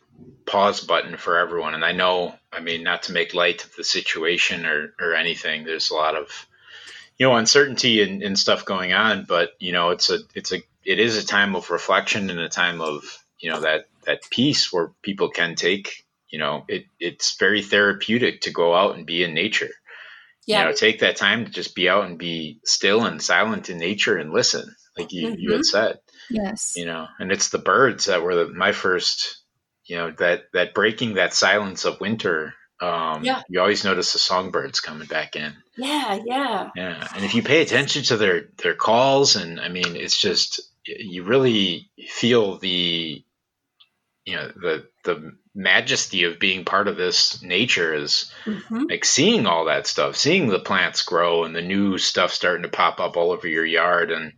pause 0.45 0.81
button 0.81 1.17
for 1.17 1.37
everyone 1.37 1.73
and 1.73 1.83
i 1.83 1.91
know 1.91 2.33
i 2.53 2.59
mean 2.59 2.83
not 2.83 3.03
to 3.03 3.11
make 3.11 3.33
light 3.33 3.63
of 3.63 3.75
the 3.75 3.83
situation 3.83 4.65
or 4.65 4.93
or 4.99 5.15
anything 5.15 5.63
there's 5.63 5.89
a 5.89 5.95
lot 5.95 6.15
of 6.15 6.47
you 7.17 7.25
know 7.25 7.35
uncertainty 7.35 8.01
and, 8.01 8.21
and 8.21 8.37
stuff 8.37 8.65
going 8.65 8.93
on 8.93 9.25
but 9.27 9.51
you 9.59 9.71
know 9.71 9.89
it's 9.89 10.09
a 10.09 10.19
it's 10.33 10.51
a 10.53 10.57
it 10.83 10.99
is 10.99 11.17
a 11.17 11.25
time 11.25 11.55
of 11.55 11.71
reflection 11.71 12.29
and 12.29 12.39
a 12.39 12.49
time 12.49 12.79
of 12.79 13.03
you 13.39 13.49
know 13.49 13.61
that 13.61 13.87
that 14.05 14.21
peace 14.29 14.71
where 14.71 14.91
people 15.01 15.29
can 15.29 15.55
take 15.55 16.05
you 16.29 16.39
know 16.39 16.63
it 16.67 16.85
it's 16.99 17.37
very 17.37 17.61
therapeutic 17.61 18.41
to 18.41 18.51
go 18.51 18.75
out 18.75 18.95
and 18.95 19.05
be 19.05 19.23
in 19.23 19.33
nature 19.33 19.71
yeah. 20.45 20.59
you 20.59 20.65
know 20.65 20.73
take 20.73 20.99
that 20.99 21.15
time 21.15 21.45
to 21.45 21.51
just 21.51 21.75
be 21.75 21.89
out 21.89 22.05
and 22.05 22.19
be 22.19 22.59
still 22.63 23.03
and 23.05 23.21
silent 23.21 23.69
in 23.69 23.77
nature 23.77 24.17
and 24.17 24.31
listen 24.31 24.75
like 24.97 25.11
you, 25.11 25.29
mm-hmm. 25.29 25.39
you 25.39 25.51
had 25.51 25.61
mm-hmm. 25.61 25.63
said 25.63 25.99
yes 26.29 26.73
you 26.75 26.85
know 26.85 27.07
and 27.19 27.31
it's 27.31 27.49
the 27.49 27.57
birds 27.57 28.05
that 28.05 28.21
were 28.23 28.35
the, 28.35 28.53
my 28.53 28.71
first 28.71 29.37
you 29.85 29.95
know 29.95 30.11
that 30.11 30.43
that 30.53 30.73
breaking 30.73 31.15
that 31.15 31.33
silence 31.33 31.85
of 31.85 31.99
winter 32.01 32.53
um, 32.81 33.23
Yeah. 33.23 33.41
you 33.47 33.61
always 33.61 33.85
notice 33.85 34.13
the 34.13 34.19
songbirds 34.19 34.79
coming 34.81 35.07
back 35.07 35.35
in. 35.35 35.53
Yeah, 35.77 36.19
yeah. 36.25 36.69
Yeah, 36.75 37.07
and 37.15 37.23
if 37.23 37.33
you 37.33 37.41
pay 37.41 37.61
attention 37.61 38.03
to 38.03 38.17
their 38.17 38.49
their 38.57 38.75
calls, 38.75 39.35
and 39.37 39.59
I 39.61 39.69
mean, 39.69 39.95
it's 39.95 40.19
just 40.19 40.61
you 40.85 41.23
really 41.23 41.89
feel 42.09 42.57
the 42.57 43.23
you 44.25 44.35
know 44.35 44.51
the 44.55 44.87
the 45.05 45.37
majesty 45.53 46.25
of 46.25 46.39
being 46.39 46.65
part 46.65 46.87
of 46.89 46.97
this 46.97 47.41
nature 47.41 47.93
is 47.93 48.31
hmm 48.43 48.83
like 48.89 49.05
seeing 49.05 49.47
all 49.47 49.65
that 49.65 49.87
stuff, 49.87 50.15
seeing 50.17 50.47
the 50.47 50.59
plants 50.59 51.01
grow 51.03 51.43
and 51.45 51.55
the 51.55 51.61
new 51.61 51.97
stuff 51.97 52.31
starting 52.33 52.63
to 52.63 52.69
pop 52.69 52.99
up 52.99 53.15
all 53.17 53.31
over 53.31 53.47
your 53.47 53.65
yard, 53.65 54.11
and 54.11 54.33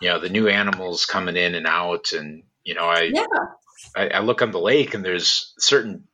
you 0.00 0.08
know 0.08 0.18
the 0.18 0.28
new 0.28 0.48
animals 0.48 1.06
coming 1.06 1.36
in 1.36 1.54
and 1.54 1.66
out, 1.66 2.12
and 2.12 2.42
you 2.64 2.74
know 2.74 2.84
I 2.84 3.10
Yeah. 3.12 3.26
I, 3.96 4.08
I 4.08 4.18
look 4.20 4.42
on 4.42 4.52
the 4.52 4.60
lake 4.60 4.92
and 4.94 5.04
there's 5.04 5.54
certain 5.58 6.04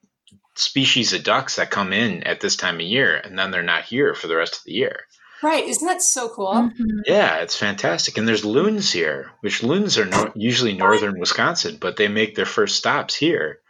species 0.55 1.13
of 1.13 1.25
ducks 1.25 1.57
that 1.57 1.71
come 1.71 1.93
in 1.93 2.23
at 2.23 2.41
this 2.41 2.57
time 2.57 2.77
of 2.77 2.83
year, 2.83 3.17
and 3.17 3.39
then 3.39 3.51
they're 3.51 3.63
not 3.63 3.85
here 3.85 4.15
for 4.15 4.27
the 4.29 4.37
rest 4.37 4.57
of 4.57 4.65
the 4.65 4.73
year. 4.73 5.01
Right. 5.43 5.65
Isn't 5.69 5.87
that 5.87 6.01
so 6.01 6.29
cool? 6.31 6.55
Mhm. 6.55 7.03
Yeah, 7.05 7.37
it's 7.39 7.57
fantastic. 7.57 8.17
And 8.17 8.27
there's 8.27 8.45
loons 8.45 8.91
here, 8.91 9.33
which 9.41 9.63
loons 9.63 9.99
are 9.99 10.07
no, 10.07 10.33
usually 10.35 10.73
northern 10.73 11.21
Wisconsin, 11.21 11.77
but 11.79 11.97
they 11.97 12.09
make 12.09 12.35
their 12.35 12.47
first 12.47 12.77
stops 12.77 13.15
here. 13.15 13.61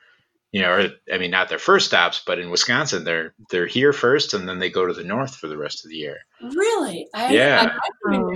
You 0.53 0.63
know, 0.63 0.71
or, 0.71 0.89
I 1.13 1.19
mean, 1.19 1.33
not 1.33 1.49
their 1.49 1.59
first 1.59 1.87
stops, 1.87 2.23
but 2.25 2.39
in 2.39 2.51
Wisconsin, 2.51 3.03
they're 3.03 3.35
they're 3.51 3.67
here 3.67 3.93
first, 3.93 4.33
and 4.33 4.49
then 4.49 4.61
they 4.61 4.71
go 4.71 4.87
to 4.87 4.95
the 4.95 5.05
north 5.05 5.35
for 5.35 5.49
the 5.49 5.59
rest 5.59 5.85
of 5.85 5.91
the 5.91 5.97
year. 5.97 6.19
Really? 6.41 7.09
I, 7.13 7.35
Yeah. 7.35 7.63
I, 7.63 7.67
I 7.67 8.13
didn't 8.13 8.23
know 8.23 8.33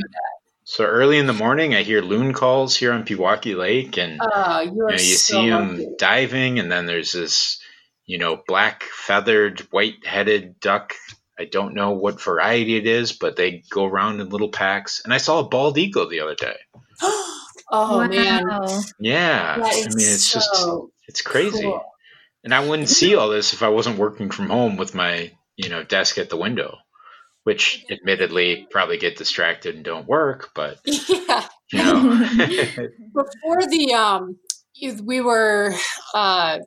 So 0.70 0.84
early 0.84 1.18
in 1.18 1.26
the 1.26 1.32
morning, 1.32 1.74
I 1.74 1.82
hear 1.82 2.00
loon 2.00 2.32
calls 2.32 2.76
here 2.76 2.92
on 2.92 3.04
Pewaukee 3.04 3.56
Lake, 3.56 3.98
and 3.98 4.20
that. 4.20 4.30
Oh, 4.32 4.60
you 4.60 4.70
you, 4.70 4.76
know, 4.86 4.92
you 4.92 4.98
so 4.98 5.34
see 5.42 5.50
them 5.50 5.70
lucky. 5.72 5.88
diving, 5.98 6.60
and 6.60 6.70
then 6.70 6.86
there's 6.86 7.10
this, 7.10 7.58
you 8.06 8.18
know, 8.18 8.40
black 8.46 8.84
feathered, 8.84 9.58
white 9.72 10.06
headed 10.06 10.60
duck. 10.60 10.94
I 11.36 11.46
don't 11.46 11.74
know 11.74 11.90
what 11.90 12.22
variety 12.22 12.76
it 12.76 12.86
is, 12.86 13.10
but 13.10 13.34
they 13.34 13.64
go 13.68 13.84
around 13.84 14.20
in 14.20 14.28
little 14.28 14.50
packs. 14.50 15.00
And 15.02 15.12
I 15.12 15.16
saw 15.16 15.40
a 15.40 15.48
bald 15.48 15.76
eagle 15.76 16.08
the 16.08 16.20
other 16.20 16.36
day. 16.36 16.54
oh 17.72 18.06
man, 18.08 18.44
Yeah, 19.00 19.56
I 19.58 19.74
mean, 19.74 19.88
it's 19.96 20.32
just 20.32 20.68
it's 21.08 21.20
crazy, 21.22 21.62
cool. 21.64 21.82
and 22.44 22.54
I 22.54 22.64
wouldn't 22.64 22.90
see 22.90 23.16
all 23.16 23.28
this 23.28 23.54
if 23.54 23.64
I 23.64 23.70
wasn't 23.70 23.98
working 23.98 24.30
from 24.30 24.50
home 24.50 24.76
with 24.76 24.94
my 24.94 25.32
you 25.56 25.68
know 25.68 25.82
desk 25.82 26.16
at 26.18 26.30
the 26.30 26.36
window, 26.36 26.76
which 27.44 27.84
admittedly 27.90 28.66
probably 28.70 28.98
get 28.98 29.16
distracted 29.16 29.74
and 29.74 29.84
don't 29.84 30.06
work, 30.06 30.50
but 30.54 30.78
Yeah. 30.86 31.46
you 31.72 31.78
know, 31.78 32.26
Before 33.14 33.66
the 33.66 33.94
um, 33.94 34.36
we 35.04 35.20
were 35.20 35.74
uh, 36.14 36.58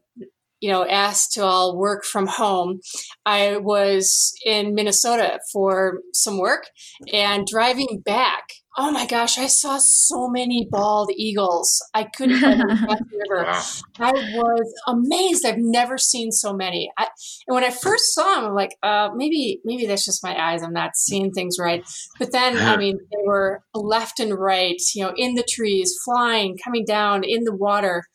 you 0.60 0.72
know 0.72 0.86
asked 0.86 1.34
to 1.34 1.44
all 1.44 1.78
work 1.78 2.06
from 2.06 2.28
home. 2.28 2.80
I 3.26 3.58
was 3.58 4.34
in 4.46 4.76
Minnesota 4.76 5.40
for 5.52 6.00
some 6.14 6.38
work 6.38 6.68
and 7.12 7.46
driving 7.46 8.02
back. 8.06 8.44
Oh 8.76 8.92
my 8.92 9.06
gosh, 9.06 9.38
I 9.38 9.46
saw 9.48 9.78
so 9.78 10.28
many 10.28 10.68
bald 10.70 11.12
eagles. 11.16 11.80
I 11.94 12.06
couldn't 12.06 12.40
find 12.40 12.60
them 12.60 12.72
across 12.72 13.00
the 13.00 13.26
river. 13.30 13.44
wow. 13.44 13.64
I 14.00 14.12
was 14.12 14.74
amazed. 14.88 15.46
I've 15.46 15.60
never 15.60 16.00
seen 16.00 16.32
so 16.32 16.54
many. 16.54 16.92
I, 16.98 17.08
and 17.48 17.54
when 17.54 17.64
I 17.64 17.70
first 17.70 18.16
saw 18.16 18.36
them, 18.36 18.46
I'm 18.46 18.56
like, 18.56 18.76
uh, 18.82 19.10
maybe 19.16 19.62
maybe 19.64 19.86
that's 19.86 20.06
just 20.06 20.24
my 20.24 20.36
eyes. 20.36 20.64
I'm 20.64 20.74
not 20.74 20.96
seeing 20.96 21.32
things 21.32 21.58
right. 21.60 21.86
But 22.18 22.32
then, 22.32 22.58
I 22.58 22.76
mean, 22.78 22.98
they 22.98 23.24
were 23.26 23.62
left 23.76 24.20
and 24.20 24.34
right. 24.34 24.82
You 24.96 25.04
know, 25.04 25.14
in 25.16 25.36
the 25.36 25.46
trees, 25.48 25.96
flying, 26.04 26.58
coming 26.58 26.86
down 26.86 27.24
in 27.24 27.44
the 27.44 27.56
water. 27.56 28.06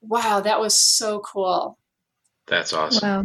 Wow, 0.00 0.40
that 0.40 0.58
was 0.58 0.80
so 0.80 1.20
cool. 1.20 1.78
that's 2.48 2.72
awesome. 2.72 3.08
Wow. 3.08 3.24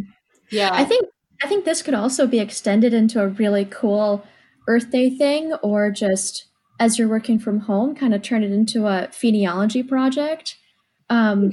Yeah, 0.50 0.70
I 0.72 0.84
think 0.84 1.06
I 1.42 1.48
think 1.48 1.64
this 1.64 1.82
could 1.82 1.94
also 1.94 2.26
be 2.26 2.38
extended 2.38 2.94
into 2.94 3.20
a 3.20 3.28
really 3.28 3.64
cool 3.64 4.24
Earth 4.68 4.90
Day 4.90 5.10
thing, 5.10 5.54
or 5.62 5.90
just 5.90 6.47
as 6.78 6.98
you're 6.98 7.08
working 7.08 7.38
from 7.38 7.60
home, 7.60 7.94
kind 7.94 8.14
of 8.14 8.22
turn 8.22 8.42
it 8.42 8.52
into 8.52 8.86
a 8.86 9.08
phenology 9.08 9.86
project. 9.86 10.56
Um, 11.10 11.50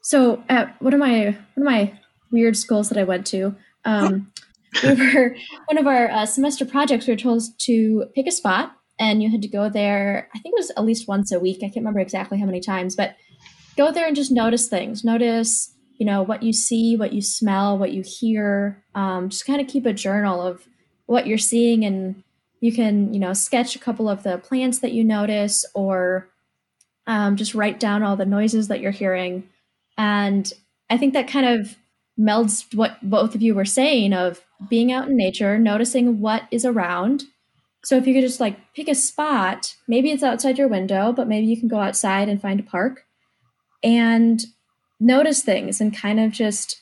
so 0.00 0.42
at 0.48 0.80
one 0.80 0.94
of 0.94 1.00
my 1.00 1.36
one 1.54 1.56
of 1.56 1.64
my 1.64 1.98
weird 2.30 2.56
schools 2.56 2.88
that 2.88 2.98
I 2.98 3.04
went 3.04 3.26
to, 3.28 3.54
um, 3.84 4.32
we 4.82 4.94
were 4.94 5.36
one 5.66 5.78
of 5.78 5.86
our 5.86 6.10
uh, 6.10 6.26
semester 6.26 6.64
projects. 6.64 7.06
We 7.06 7.12
were 7.12 7.18
told 7.18 7.42
to 7.60 8.06
pick 8.14 8.26
a 8.26 8.32
spot, 8.32 8.74
and 8.98 9.22
you 9.22 9.30
had 9.30 9.42
to 9.42 9.48
go 9.48 9.68
there. 9.68 10.28
I 10.34 10.38
think 10.38 10.54
it 10.54 10.60
was 10.60 10.70
at 10.70 10.84
least 10.84 11.08
once 11.08 11.32
a 11.32 11.40
week. 11.40 11.58
I 11.58 11.66
can't 11.66 11.76
remember 11.76 12.00
exactly 12.00 12.38
how 12.38 12.46
many 12.46 12.60
times, 12.60 12.96
but 12.96 13.16
go 13.76 13.92
there 13.92 14.06
and 14.06 14.16
just 14.16 14.32
notice 14.32 14.68
things. 14.68 15.04
Notice 15.04 15.70
you 15.96 16.06
know 16.06 16.22
what 16.22 16.42
you 16.42 16.52
see 16.52 16.96
what 16.96 17.12
you 17.12 17.22
smell 17.22 17.78
what 17.78 17.92
you 17.92 18.02
hear 18.04 18.84
um, 18.96 19.28
just 19.28 19.46
kind 19.46 19.60
of 19.60 19.68
keep 19.68 19.86
a 19.86 19.92
journal 19.92 20.42
of 20.42 20.66
what 21.06 21.26
you're 21.26 21.38
seeing 21.38 21.84
and 21.84 22.23
you 22.64 22.72
can 22.72 23.12
you 23.12 23.20
know 23.20 23.32
sketch 23.32 23.76
a 23.76 23.78
couple 23.78 24.08
of 24.08 24.22
the 24.22 24.38
plants 24.38 24.78
that 24.78 24.92
you 24.92 25.04
notice 25.04 25.66
or 25.74 26.28
um, 27.06 27.36
just 27.36 27.54
write 27.54 27.78
down 27.78 28.02
all 28.02 28.16
the 28.16 28.24
noises 28.24 28.68
that 28.68 28.80
you're 28.80 28.90
hearing 28.90 29.48
and 29.98 30.52
i 30.88 30.96
think 30.96 31.12
that 31.12 31.28
kind 31.28 31.46
of 31.46 31.76
melds 32.18 32.74
what 32.74 32.96
both 33.02 33.34
of 33.34 33.42
you 33.42 33.54
were 33.54 33.64
saying 33.64 34.12
of 34.12 34.40
being 34.68 34.90
out 34.90 35.08
in 35.08 35.16
nature 35.16 35.58
noticing 35.58 36.20
what 36.20 36.44
is 36.50 36.64
around 36.64 37.24
so 37.84 37.96
if 37.96 38.06
you 38.06 38.14
could 38.14 38.22
just 38.22 38.40
like 38.40 38.56
pick 38.74 38.88
a 38.88 38.94
spot 38.94 39.74
maybe 39.86 40.10
it's 40.10 40.22
outside 40.22 40.56
your 40.56 40.68
window 40.68 41.12
but 41.12 41.28
maybe 41.28 41.46
you 41.46 41.58
can 41.58 41.68
go 41.68 41.80
outside 41.80 42.28
and 42.28 42.40
find 42.40 42.60
a 42.60 42.62
park 42.64 43.04
and 43.82 44.46
notice 44.98 45.42
things 45.42 45.80
and 45.80 45.94
kind 45.94 46.18
of 46.18 46.32
just 46.32 46.80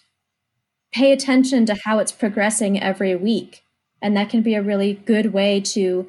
pay 0.93 1.13
attention 1.13 1.67
to 1.67 1.77
how 1.85 1.99
it's 1.99 2.13
progressing 2.13 2.81
every 2.81 3.17
week. 3.17 3.62
And 4.03 4.17
that 4.17 4.29
can 4.29 4.43
be 4.43 4.55
a 4.55 4.63
really 4.63 4.95
good 4.95 5.33
way 5.33 5.61
to 5.61 6.09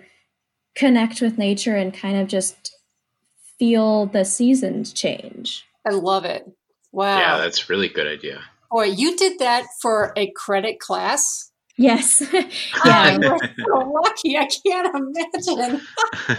connect 0.75 1.21
with 1.21 1.37
nature 1.37 1.75
and 1.75 1.93
kind 1.93 2.17
of 2.17 2.27
just 2.27 2.75
feel 3.59 4.07
the 4.07 4.25
seasons 4.25 4.91
change. 4.91 5.63
I 5.85 5.91
love 5.91 6.25
it. 6.25 6.51
Wow, 6.91 7.17
Yeah, 7.19 7.37
that's 7.37 7.61
a 7.63 7.65
really 7.71 7.87
good 7.89 8.07
idea. 8.07 8.41
boy, 8.71 8.85
you 8.85 9.15
did 9.15 9.39
that 9.39 9.65
for 9.81 10.11
a 10.17 10.31
credit 10.35 10.79
class. 10.79 11.51
Yes. 11.77 12.21
Yeah. 12.85 13.17
you 13.17 13.27
are 13.31 13.39
so 13.57 13.99
lucky. 14.03 14.37
I 14.37 14.47
can't 14.65 14.95
imagine. 14.95 15.81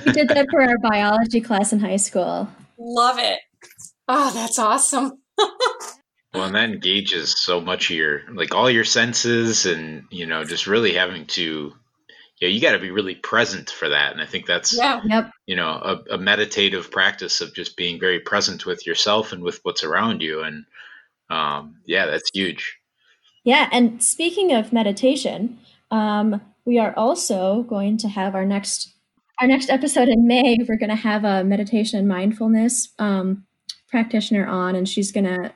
we 0.04 0.12
did 0.12 0.28
that 0.28 0.46
for 0.50 0.60
our 0.62 0.78
biology 0.78 1.40
class 1.40 1.72
in 1.72 1.78
high 1.80 1.96
school. 1.96 2.48
Love 2.78 3.18
it. 3.18 3.38
Oh, 4.08 4.30
that's 4.34 4.58
awesome. 4.58 5.12
Well, 6.34 6.44
and 6.44 6.54
that 6.56 6.68
engages 6.68 7.40
so 7.40 7.60
much 7.60 7.90
of 7.90 7.96
your 7.96 8.22
like 8.32 8.54
all 8.54 8.68
your 8.68 8.84
senses, 8.84 9.66
and 9.66 10.02
you 10.10 10.26
know, 10.26 10.44
just 10.44 10.66
really 10.66 10.94
having 10.94 11.26
to, 11.26 11.72
yeah, 12.40 12.48
you 12.48 12.60
got 12.60 12.72
to 12.72 12.80
be 12.80 12.90
really 12.90 13.14
present 13.14 13.70
for 13.70 13.90
that. 13.90 14.12
And 14.12 14.20
I 14.20 14.26
think 14.26 14.46
that's 14.46 14.76
Yeah. 14.76 15.00
Yep. 15.04 15.30
you 15.46 15.54
know 15.54 15.70
a, 15.70 16.14
a 16.14 16.18
meditative 16.18 16.90
practice 16.90 17.40
of 17.40 17.54
just 17.54 17.76
being 17.76 18.00
very 18.00 18.18
present 18.18 18.66
with 18.66 18.84
yourself 18.84 19.32
and 19.32 19.44
with 19.44 19.60
what's 19.62 19.84
around 19.84 20.22
you. 20.22 20.42
And 20.42 20.64
um, 21.30 21.76
yeah, 21.86 22.06
that's 22.06 22.30
huge. 22.34 22.78
Yeah, 23.44 23.68
and 23.70 24.02
speaking 24.02 24.52
of 24.52 24.72
meditation, 24.72 25.60
um, 25.92 26.40
we 26.64 26.78
are 26.78 26.94
also 26.96 27.62
going 27.62 27.96
to 27.98 28.08
have 28.08 28.34
our 28.34 28.44
next 28.44 28.92
our 29.40 29.46
next 29.46 29.70
episode 29.70 30.08
in 30.08 30.26
May. 30.26 30.56
We're 30.68 30.78
going 30.78 30.90
to 30.90 30.96
have 30.96 31.24
a 31.24 31.44
meditation 31.44 32.00
and 32.00 32.08
mindfulness 32.08 32.92
um, 32.98 33.46
practitioner 33.88 34.46
on, 34.46 34.74
and 34.74 34.88
she's 34.88 35.12
going 35.12 35.26
to 35.26 35.52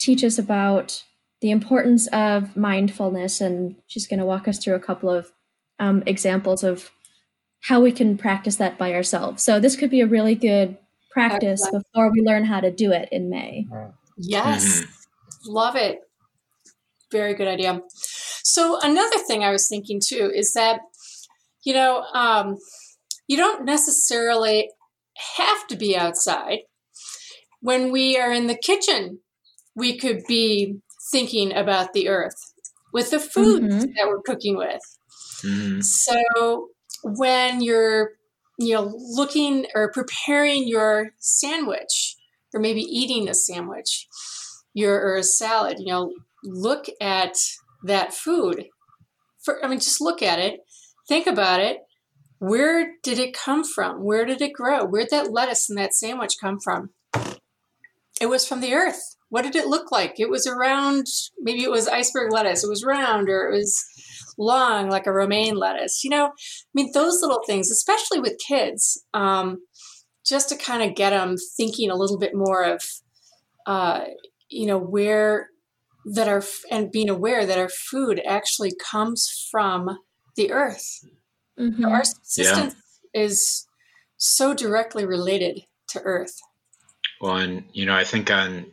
teach 0.00 0.24
us 0.24 0.38
about 0.38 1.04
the 1.40 1.50
importance 1.50 2.08
of 2.08 2.56
mindfulness, 2.56 3.40
and 3.40 3.76
she's 3.86 4.06
going 4.06 4.18
to 4.18 4.26
walk 4.26 4.48
us 4.48 4.58
through 4.58 4.74
a 4.74 4.80
couple 4.80 5.08
of 5.10 5.30
um, 5.78 6.02
examples 6.06 6.64
of 6.64 6.90
how 7.62 7.80
we 7.80 7.92
can 7.92 8.18
practice 8.18 8.56
that 8.56 8.78
by 8.78 8.92
ourselves. 8.94 9.42
So 9.42 9.60
this 9.60 9.76
could 9.76 9.90
be 9.90 10.00
a 10.00 10.06
really 10.06 10.34
good 10.34 10.76
practice 11.10 11.62
Excellent. 11.62 11.86
before 11.92 12.10
we 12.10 12.22
learn 12.22 12.44
how 12.44 12.60
to 12.60 12.70
do 12.70 12.92
it 12.92 13.08
in 13.12 13.28
May. 13.28 13.66
Yes. 14.16 14.82
Love 15.46 15.76
it. 15.76 16.00
Very 17.12 17.34
good 17.34 17.48
idea. 17.48 17.80
So, 18.42 18.78
another 18.82 19.18
thing 19.18 19.42
I 19.42 19.50
was 19.50 19.68
thinking 19.68 20.00
too 20.04 20.30
is 20.34 20.52
that, 20.54 20.80
you 21.64 21.74
know, 21.74 22.04
um, 22.14 22.56
you 23.26 23.36
don't 23.36 23.64
necessarily 23.64 24.70
have 25.36 25.66
to 25.68 25.76
be 25.76 25.96
outside. 25.96 26.60
When 27.60 27.90
we 27.90 28.18
are 28.18 28.32
in 28.32 28.46
the 28.46 28.56
kitchen, 28.56 29.20
we 29.74 29.96
could 29.96 30.22
be 30.26 30.80
thinking 31.10 31.54
about 31.54 31.92
the 31.92 32.08
earth 32.08 32.52
with 32.92 33.10
the 33.10 33.20
food 33.20 33.62
Mhm. 33.62 33.94
that 33.96 34.08
we're 34.08 34.22
cooking 34.22 34.56
with. 34.56 34.82
Mhm. 35.42 35.82
So 35.82 36.70
when 37.02 37.60
you're 37.60 38.12
you 38.58 38.74
know 38.74 38.92
looking 38.94 39.66
or 39.74 39.90
preparing 39.90 40.68
your 40.68 41.10
sandwich 41.18 42.16
or 42.52 42.60
maybe 42.60 42.82
eating 42.82 43.28
a 43.28 43.34
sandwich 43.34 44.06
your 44.74 45.00
or 45.00 45.16
a 45.16 45.22
salad, 45.22 45.78
you 45.78 45.86
know, 45.86 46.12
look 46.44 46.86
at 47.00 47.34
that 47.84 48.14
food. 48.14 48.68
For 49.42 49.64
I 49.64 49.68
mean 49.68 49.80
just 49.80 50.00
look 50.00 50.22
at 50.22 50.38
it, 50.38 50.60
think 51.08 51.26
about 51.26 51.60
it. 51.60 51.78
Where 52.38 52.94
did 53.02 53.18
it 53.18 53.34
come 53.34 53.64
from? 53.64 54.02
Where 54.04 54.24
did 54.24 54.40
it 54.40 54.52
grow? 54.52 54.84
Where 54.84 55.02
did 55.02 55.10
that 55.10 55.32
lettuce 55.32 55.68
and 55.68 55.78
that 55.78 55.94
sandwich 55.94 56.34
come 56.40 56.58
from? 56.60 56.90
It 58.20 58.26
was 58.26 58.46
from 58.46 58.60
the 58.60 58.74
earth. 58.74 59.16
What 59.30 59.42
did 59.42 59.56
it 59.56 59.68
look 59.68 59.90
like? 59.90 60.18
It 60.18 60.28
was 60.28 60.46
around, 60.46 61.06
maybe 61.38 61.62
it 61.62 61.70
was 61.70 61.88
iceberg 61.88 62.32
lettuce. 62.32 62.62
It 62.62 62.68
was 62.68 62.84
round 62.84 63.28
or 63.28 63.48
it 63.48 63.56
was 63.56 63.84
long, 64.36 64.90
like 64.90 65.06
a 65.06 65.12
romaine 65.12 65.56
lettuce. 65.56 66.04
You 66.04 66.10
know, 66.10 66.26
I 66.26 66.30
mean, 66.74 66.90
those 66.92 67.22
little 67.22 67.42
things, 67.46 67.70
especially 67.70 68.20
with 68.20 68.42
kids, 68.46 69.04
um, 69.14 69.62
just 70.26 70.48
to 70.50 70.56
kind 70.56 70.82
of 70.82 70.96
get 70.96 71.10
them 71.10 71.36
thinking 71.56 71.90
a 71.90 71.96
little 71.96 72.18
bit 72.18 72.34
more 72.34 72.64
of, 72.64 72.82
uh, 73.66 74.04
you 74.48 74.66
know, 74.66 74.78
where 74.78 75.48
that 76.04 76.28
our 76.28 76.42
and 76.70 76.90
being 76.90 77.08
aware 77.08 77.46
that 77.46 77.58
our 77.58 77.68
food 77.68 78.20
actually 78.26 78.72
comes 78.90 79.48
from 79.50 79.98
the 80.36 80.50
earth. 80.50 81.04
Mm-hmm. 81.58 81.84
Our 81.84 82.04
subsistence 82.04 82.74
yeah. 83.14 83.22
is 83.22 83.66
so 84.16 84.54
directly 84.54 85.04
related 85.04 85.60
to 85.90 86.00
earth. 86.02 86.34
Well, 87.20 87.36
and 87.36 87.64
you 87.72 87.86
know, 87.86 87.94
I 87.94 88.04
think 88.04 88.30
on 88.30 88.66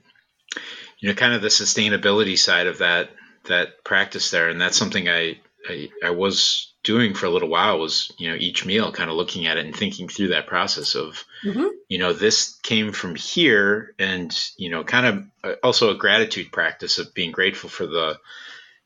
you 0.99 1.09
know, 1.09 1.15
kind 1.15 1.33
of 1.33 1.41
the 1.41 1.47
sustainability 1.49 2.37
side 2.37 2.67
of 2.67 2.79
that 2.79 3.09
that 3.45 3.83
practice 3.83 4.31
there, 4.31 4.49
and 4.49 4.59
that's 4.59 4.77
something 4.77 5.07
I 5.07 5.39
I, 5.67 5.89
I 6.03 6.09
was 6.11 6.73
doing 6.83 7.13
for 7.13 7.25
a 7.25 7.29
little 7.29 7.49
while 7.49 7.79
was 7.79 8.11
you 8.17 8.29
know 8.29 8.37
each 8.39 8.65
meal 8.65 8.91
kind 8.91 9.09
of 9.09 9.17
looking 9.17 9.45
at 9.45 9.57
it 9.57 9.65
and 9.65 9.75
thinking 9.75 10.07
through 10.07 10.29
that 10.29 10.47
process 10.47 10.95
of 10.95 11.23
mm-hmm. 11.43 11.67
you 11.89 11.97
know 11.97 12.13
this 12.13 12.57
came 12.63 12.93
from 12.93 13.15
here 13.15 13.93
and 13.99 14.33
you 14.57 14.69
know 14.69 14.83
kind 14.83 15.05
of 15.05 15.23
uh, 15.43 15.55
also 15.63 15.89
a 15.89 15.97
gratitude 15.97 16.51
practice 16.51 16.97
of 16.97 17.13
being 17.13 17.31
grateful 17.31 17.69
for 17.69 17.85
the 17.87 18.17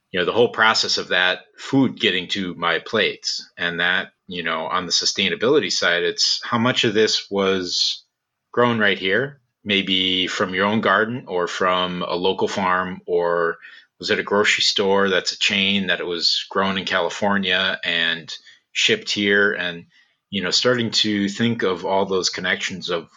you 0.10 0.20
know 0.20 0.26
the 0.26 0.34
whole 0.34 0.50
process 0.50 0.98
of 0.98 1.10
that 1.10 1.42
food 1.58 2.00
getting 2.00 2.28
to 2.30 2.56
my 2.56 2.80
plates 2.80 3.48
and 3.58 3.80
that 3.80 4.14
you 4.28 4.42
know 4.42 4.66
on 4.66 4.86
the 4.86 4.92
sustainability 4.92 5.72
side 5.72 6.04
it's 6.04 6.42
how 6.44 6.58
much 6.58 6.84
of 6.84 6.94
this 6.94 7.30
was 7.30 8.04
grown 8.52 8.80
right 8.80 8.98
here 8.98 9.41
maybe 9.64 10.28
from 10.28 10.54
your 10.54 10.66
own 10.66 10.82
garden 10.82 11.26
or 11.28 11.48
from 11.48 12.04
a 12.04 12.16
local 12.16 12.48
farm 12.48 13.02
or 13.06 13.58
was 14.00 14.10
at 14.10 14.20
a 14.20 14.24
grocery 14.24 14.64
store 14.64 15.10
that's 15.10 15.34
a 15.34 15.40
chain 15.40 15.88
that 15.88 16.00
it 16.00 16.06
was 16.06 16.46
grown 16.50 16.78
in 16.78 16.86
California 16.86 17.80
and 17.84 18.36
shipped 18.72 19.12
here? 19.12 19.54
And 19.54 19.86
you 20.32 20.42
know 20.42 20.50
starting 20.50 20.90
to 20.90 21.30
think 21.30 21.62
of 21.62 21.86
all 21.86 22.06
those 22.08 22.32
connections 22.32 22.90
of 22.90 23.12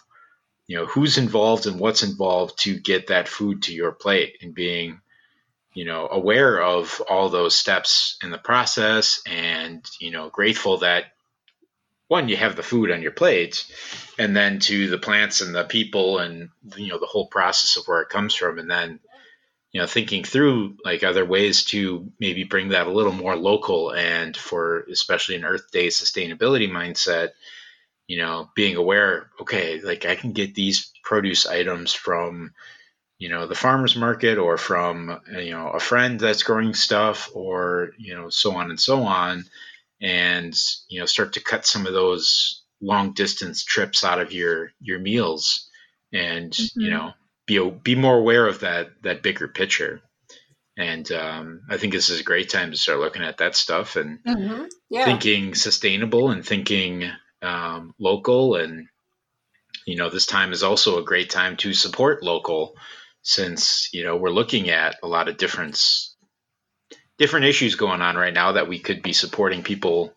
you 0.67 0.77
know 0.77 0.85
who's 0.85 1.17
involved 1.17 1.67
and 1.67 1.81
what's 1.81 2.03
involved 2.03 2.59
to 2.59 2.79
get 2.79 3.07
that 3.07 3.29
food 3.29 3.63
to 3.63 3.73
your 3.73 3.93
plate 3.93 4.37
and 4.43 4.55
being 4.55 5.01
you 5.73 5.87
know 5.87 6.07
aware 6.11 6.61
of 6.61 7.01
all 7.09 7.31
those 7.31 7.57
steps 7.57 8.19
in 8.23 8.31
the 8.31 8.39
process 8.39 9.23
and 9.27 9.83
you 10.01 10.11
know 10.11 10.29
grateful 10.29 10.79
that 10.79 11.05
one 12.15 12.29
you 12.29 12.37
have 12.37 12.55
the 12.55 12.63
food 12.63 12.93
on 12.93 13.03
your 13.03 13.11
plate 13.11 13.67
and 14.19 14.37
then 14.37 14.61
to 14.61 14.89
the 14.89 14.99
plants 14.99 15.41
and 15.41 15.53
the 15.53 15.65
people 15.65 16.19
and 16.19 16.49
you 16.77 16.89
know 16.89 16.99
the 17.01 17.07
whole 17.07 17.27
process 17.27 17.77
of 17.77 17.87
where 17.87 18.03
it 18.03 18.09
comes 18.09 18.35
from. 18.35 18.59
And 18.61 18.71
then 18.71 19.01
you 19.73 19.81
know 19.81 19.87
thinking 19.89 20.23
through 20.23 20.77
like 20.85 21.03
other 21.03 21.25
ways 21.25 21.65
to 21.65 22.11
maybe 22.21 22.45
bring 22.45 22.69
that 22.69 22.87
a 22.87 22.93
little 22.93 23.13
more 23.13 23.37
local 23.37 23.93
and 23.93 24.37
for 24.37 24.85
especially 24.91 25.35
an 25.35 25.45
earth 25.45 25.71
day 25.73 25.89
sustainability 25.89 26.71
mindset 26.71 27.31
you 28.07 28.19
know 28.19 28.49
being 28.55 28.77
aware 28.77 29.31
okay 29.41 29.81
like 29.81 30.07
i 30.07 30.15
can 30.15 30.33
get 30.33 30.55
these 30.55 30.93
produce 31.03 31.45
items 31.45 31.93
from 31.93 32.55
you 33.19 33.29
know 33.29 33.47
the 33.49 33.61
farmers 33.65 33.97
market 33.97 34.39
or 34.39 34.57
from 34.57 35.21
you 35.33 35.51
know 35.51 35.69
a 35.71 35.81
friend 35.81 36.21
that's 36.21 36.45
growing 36.45 36.75
stuff 36.75 37.31
or 37.35 37.91
you 37.99 38.15
know 38.15 38.31
so 38.31 38.55
on 38.55 38.71
and 38.71 38.81
so 38.81 39.03
on 39.03 39.45
and 40.05 40.55
you 40.89 41.01
know 41.01 41.07
start 41.07 41.33
to 41.33 41.43
cut 41.43 41.67
some 41.67 41.87
of 41.87 41.95
those 41.95 42.63
long 42.83 43.15
distance 43.15 43.65
trips 43.65 44.05
out 44.05 44.21
of 44.21 44.33
your 44.33 44.71
your 44.79 44.99
meals 44.99 45.71
and 46.13 46.53
mm-hmm. 46.53 46.81
you 46.81 46.91
know 46.91 47.13
be 47.47 47.71
be 47.83 47.95
more 47.95 48.17
aware 48.17 48.47
of 48.47 48.61
that 48.61 48.91
that 49.03 49.23
bigger 49.23 49.49
picture. 49.49 50.01
And 50.77 51.11
um, 51.13 51.63
I 51.71 51.77
think 51.77 51.93
this 51.93 52.11
is 52.11 52.21
a 52.21 52.25
great 52.25 52.51
time 52.51 52.73
to 52.73 52.77
start 52.77 52.99
looking 52.99 53.23
at 53.23 53.39
that 53.39 53.55
stuff 53.55 53.95
and 53.95 54.19
mm-hmm. 54.25 54.65
yeah. 54.91 55.05
thinking 55.05 55.55
sustainable 55.55 56.31
and 56.31 56.45
thinking 56.45 57.09
um, 57.43 57.95
local. 58.01 58.57
And 58.57 58.89
you 59.87 59.97
know, 59.97 60.11
this 60.11 60.27
time 60.27 60.53
is 60.53 60.65
also 60.65 60.99
a 60.99 61.05
great 61.05 61.31
time 61.31 61.57
to 61.59 61.75
support 61.75 62.25
local, 62.25 62.77
since 63.23 63.89
you 63.93 64.05
know 64.05 64.17
we're 64.17 64.31
looking 64.31 64.69
at 64.69 64.97
a 65.03 65.09
lot 65.09 65.29
of 65.29 65.37
different 65.37 65.81
different 67.19 67.47
issues 67.47 67.75
going 67.75 68.01
on 68.01 68.17
right 68.17 68.35
now 68.35 68.53
that 68.53 68.69
we 68.69 68.79
could 68.79 69.03
be 69.03 69.13
supporting 69.13 69.63
people 69.63 70.15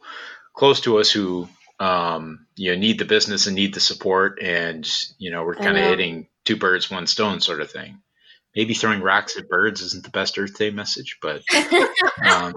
close 0.54 0.82
to 0.82 0.98
us 0.98 1.12
who 1.12 1.48
um, 1.80 2.48
you 2.56 2.72
know 2.72 2.80
need 2.80 3.00
the 3.00 3.06
business 3.06 3.48
and 3.48 3.56
need 3.56 3.74
the 3.74 3.80
support, 3.80 4.42
and 4.42 4.90
you 5.18 5.32
know 5.32 5.44
we're 5.44 5.56
kind 5.56 5.78
of 5.78 5.84
hitting 5.84 6.28
two 6.46 6.56
birds, 6.56 6.90
one 6.90 7.08
stone 7.08 7.40
sort 7.40 7.62
of 7.62 7.72
thing. 7.72 8.02
Maybe 8.56 8.74
throwing 8.74 9.02
rocks 9.02 9.38
at 9.38 9.48
birds 9.48 9.82
isn't 9.82 10.04
the 10.04 10.10
best 10.10 10.40
Earth 10.40 10.58
Day 10.58 10.72
message, 10.72 11.20
but 11.22 11.44
um, 12.26 12.56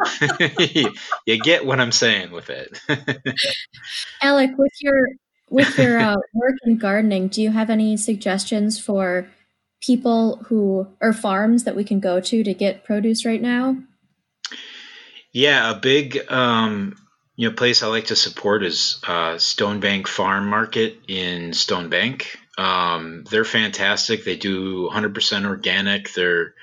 you 1.26 1.42
get 1.42 1.66
what 1.66 1.80
I'm 1.80 1.92
saying 1.92 2.30
with 2.30 2.48
it. 2.48 2.80
Alec, 4.22 4.52
with 4.56 4.72
your 4.80 5.08
with 5.50 5.78
your 5.78 5.98
uh, 5.98 6.16
work 6.32 6.54
in 6.64 6.78
gardening, 6.78 7.28
do 7.28 7.42
you 7.42 7.50
have 7.50 7.68
any 7.68 7.98
suggestions 7.98 8.78
for 8.78 9.28
people 9.82 10.36
who 10.46 10.86
or 11.02 11.12
farms 11.12 11.64
that 11.64 11.76
we 11.76 11.84
can 11.84 12.00
go 12.00 12.20
to 12.20 12.42
to 12.42 12.54
get 12.54 12.84
produce 12.84 13.26
right 13.26 13.42
now? 13.42 13.76
Yeah, 15.32 15.70
a 15.70 15.74
big 15.78 16.30
um, 16.30 16.96
you 17.36 17.48
know 17.48 17.54
place 17.54 17.82
I 17.82 17.86
like 17.86 18.06
to 18.06 18.16
support 18.16 18.64
is 18.64 18.98
uh, 19.06 19.34
Stonebank 19.36 20.08
Farm 20.08 20.48
Market 20.48 20.98
in 21.06 21.50
Stonebank. 21.50 22.24
Um, 22.58 23.24
they're 23.30 23.44
fantastic. 23.44 24.24
They 24.24 24.36
do 24.36 24.90
100% 24.90 25.46
organic. 25.46 26.12
They're 26.12 26.54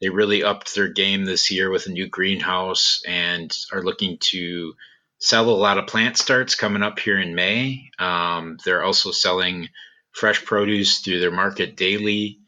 they 0.00 0.10
really 0.10 0.42
upped 0.42 0.74
their 0.74 0.88
game 0.88 1.24
this 1.24 1.50
year 1.50 1.70
with 1.70 1.86
a 1.86 1.90
new 1.90 2.08
greenhouse 2.08 3.02
and 3.06 3.56
are 3.72 3.82
looking 3.82 4.18
to 4.18 4.74
sell 5.18 5.48
a 5.48 5.52
lot 5.52 5.78
of 5.78 5.86
plant 5.86 6.18
starts 6.18 6.54
coming 6.54 6.82
up 6.82 6.98
here 6.98 7.18
in 7.18 7.34
May. 7.34 7.90
Um, 7.98 8.58
they're 8.64 8.82
also 8.82 9.10
selling 9.10 9.70
fresh 10.12 10.44
produce 10.44 10.98
through 10.98 11.20
their 11.20 11.30
market 11.30 11.76
daily. 11.76 12.40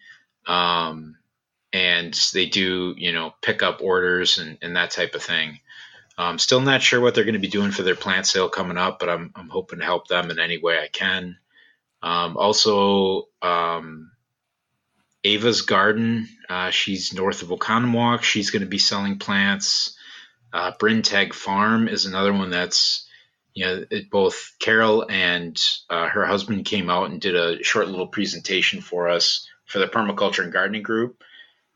Um, 0.47 1.17
and 1.73 2.19
they 2.35 2.47
do, 2.47 2.95
you 2.97 3.13
know, 3.13 3.35
pick 3.43 3.63
up 3.63 3.81
orders 3.83 4.39
and, 4.39 4.59
and 4.61 4.77
that 4.77 4.91
type 4.91 5.15
of 5.15 5.23
thing. 5.23 5.61
Um, 6.19 6.39
still 6.39 6.61
not 6.61 6.83
sure 6.83 7.01
what 7.01 7.15
they're 7.15 7.25
going 7.25 7.35
to 7.35 7.39
be 7.39 7.47
doing 7.47 7.71
for 7.71 7.83
their 7.83 7.95
plant 7.95 8.27
sale 8.27 8.49
coming 8.49 8.77
up, 8.77 8.99
but 8.99 9.09
I'm, 9.09 9.31
I'm 9.37 9.49
hoping 9.49 9.79
to 9.79 9.85
help 9.85 10.09
them 10.09 10.31
in 10.31 10.41
any 10.41 10.59
way 10.59 10.77
I 10.79 10.89
can. 10.89 11.39
Um, 12.03 12.37
also, 12.37 13.29
um, 13.41 14.11
Ava's 15.23 15.63
Garden. 15.63 16.29
Uh, 16.49 16.71
she's 16.71 17.15
north 17.15 17.43
of 17.43 17.49
Oconomowoc. 17.49 18.23
She's 18.23 18.51
going 18.51 18.63
to 18.63 18.69
be 18.69 18.79
selling 18.79 19.19
plants. 19.19 19.97
Uh, 20.53 20.73
Farm 21.33 21.89
is 21.89 22.07
another 22.07 22.33
one 22.33 22.51
that's, 22.51 23.07
you 23.55 23.67
know, 23.67 23.85
it, 23.89 24.11
both 24.11 24.55
Carol 24.61 25.07
and 25.09 25.61
uh, 25.89 26.09
her 26.09 26.27
husband 26.27 26.65
came 26.65 26.91
out 26.91 27.11
and 27.11 27.21
did 27.21 27.37
a 27.37 27.63
short 27.63 27.89
little 27.89 28.09
presentation 28.09 28.81
for 28.81 29.09
us 29.09 29.47
for 29.67 29.79
the 29.79 29.87
permaculture 29.87 30.43
and 30.43 30.53
gardening 30.53 30.83
group. 30.83 31.23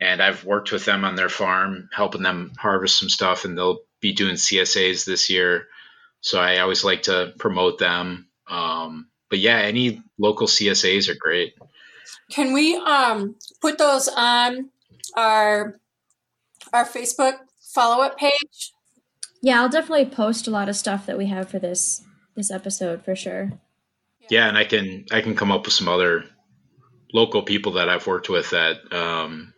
And 0.00 0.20
I've 0.20 0.44
worked 0.44 0.72
with 0.72 0.84
them 0.84 1.04
on 1.04 1.14
their 1.14 1.28
farm, 1.28 1.90
helping 1.92 2.22
them 2.22 2.52
harvest 2.58 2.98
some 2.98 3.08
stuff, 3.08 3.44
and 3.44 3.56
they'll 3.56 3.82
be 4.02 4.12
doing 4.12 4.34
CSAs 4.34 5.06
this 5.06 5.30
year. 5.30 5.68
So 6.20 6.38
I 6.38 6.58
always 6.58 6.84
like 6.84 7.04
to 7.04 7.32
promote 7.38 7.78
them. 7.78 8.28
Um, 8.48 9.08
but 9.30 9.38
yeah, 9.38 9.58
any 9.58 10.02
local 10.18 10.46
CSAs 10.46 11.08
are 11.08 11.16
great. 11.18 11.54
Can 12.30 12.52
we 12.52 12.76
um, 12.76 13.36
put 13.62 13.78
those 13.78 14.08
on 14.08 14.68
our 15.16 15.76
our 16.72 16.84
Facebook 16.84 17.34
follow 17.74 18.02
up 18.02 18.18
page? 18.18 18.72
Yeah, 19.40 19.62
I'll 19.62 19.68
definitely 19.68 20.06
post 20.06 20.46
a 20.46 20.50
lot 20.50 20.68
of 20.68 20.76
stuff 20.76 21.06
that 21.06 21.18
we 21.18 21.26
have 21.26 21.48
for 21.48 21.58
this 21.58 22.02
this 22.36 22.50
episode 22.50 23.04
for 23.04 23.16
sure. 23.16 23.52
Yeah, 24.30 24.48
and 24.48 24.58
I 24.58 24.64
can 24.64 25.06
I 25.10 25.20
can 25.20 25.34
come 25.34 25.50
up 25.50 25.64
with 25.64 25.74
some 25.74 25.88
other 25.88 26.24
local 27.12 27.42
people 27.42 27.72
that 27.72 27.88
I've 27.88 28.06
worked 28.06 28.28
with 28.28 28.50
that 28.50 28.92
um, 28.92 29.52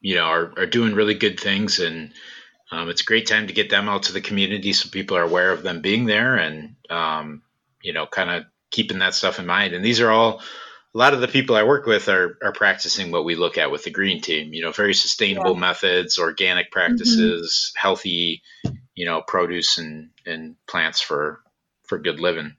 you 0.00 0.16
know 0.16 0.24
are, 0.24 0.52
are 0.56 0.66
doing 0.66 0.94
really 0.94 1.14
good 1.14 1.38
things 1.38 1.80
and 1.80 2.12
um, 2.70 2.88
it's 2.88 3.02
a 3.02 3.04
great 3.04 3.26
time 3.26 3.46
to 3.46 3.52
get 3.52 3.70
them 3.70 3.88
out 3.88 4.04
to 4.04 4.12
the 4.12 4.20
community 4.20 4.72
so 4.72 4.88
people 4.88 5.16
are 5.16 5.22
aware 5.22 5.52
of 5.52 5.62
them 5.62 5.80
being 5.80 6.04
there 6.04 6.36
and 6.36 6.76
um, 6.90 7.42
you 7.82 7.92
know 7.92 8.06
kind 8.06 8.30
of 8.30 8.44
keeping 8.70 8.98
that 8.98 9.14
stuff 9.14 9.38
in 9.38 9.46
mind. 9.46 9.74
And 9.74 9.84
these 9.84 10.00
are 10.00 10.10
all 10.10 10.42
a 10.94 10.98
lot 10.98 11.14
of 11.14 11.20
the 11.20 11.28
people 11.28 11.56
I 11.56 11.62
work 11.62 11.86
with 11.86 12.08
are 12.08 12.38
are 12.42 12.52
practicing 12.52 13.10
what 13.10 13.24
we 13.24 13.34
look 13.34 13.58
at 13.58 13.70
with 13.70 13.84
the 13.84 13.90
green 13.90 14.20
team. 14.20 14.52
You 14.52 14.62
know, 14.62 14.72
very 14.72 14.94
sustainable 14.94 15.54
yeah. 15.54 15.60
methods, 15.60 16.18
organic 16.18 16.70
practices, 16.70 17.72
mm-hmm. 17.72 17.80
healthy, 17.80 18.42
you 18.94 19.04
know, 19.04 19.22
produce 19.22 19.78
and 19.78 20.10
and 20.24 20.56
plants 20.66 21.00
for 21.00 21.40
for 21.84 21.98
good 21.98 22.20
living. 22.20 22.56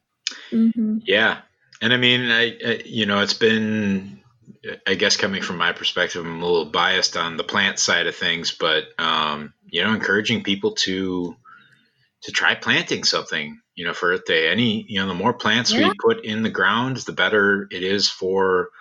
Mm-hmm. 0.52 1.00
Yeah, 1.06 1.40
and 1.82 1.94
I 1.94 1.98
mean, 1.98 2.32
I, 2.32 2.58
I 2.66 2.82
you 2.86 3.06
know, 3.06 3.22
it's 3.22 3.34
been 3.34 4.22
I 4.86 4.96
guess 4.96 5.18
coming 5.18 5.42
from 5.42 5.58
my 5.58 5.74
perspective, 5.74 6.26
I'm 6.26 6.42
a 6.42 6.46
little 6.46 6.66
biased 6.66 7.18
on 7.18 7.38
the 7.38 7.44
plant 7.44 7.80
side 7.80 8.08
of 8.08 8.16
things, 8.16 8.52
but 8.52 8.86
um, 8.98 9.54
you 9.78 9.84
know, 9.84 9.94
encouraging 9.94 10.44
people 10.44 10.72
to 10.72 11.36
to 12.24 12.32
try 12.32 12.56
planting 12.56 13.04
something 13.04 13.60
you 13.78 13.86
know, 13.86 13.94
for 13.94 14.12
Earth 14.12 14.26
Day. 14.26 14.50
Any, 14.50 14.86
you 14.90 15.00
know, 15.00 15.08
the 15.08 15.14
more 15.14 15.34
plants 15.34 15.72
yeah. 15.72 15.88
we 15.88 15.94
put 16.04 16.26
in 16.26 16.42
the 16.42 16.50
ground, 16.50 16.98
the 16.98 17.14
better 17.14 17.68
it 17.70 17.84
is 17.84 18.10
for, 18.10 18.72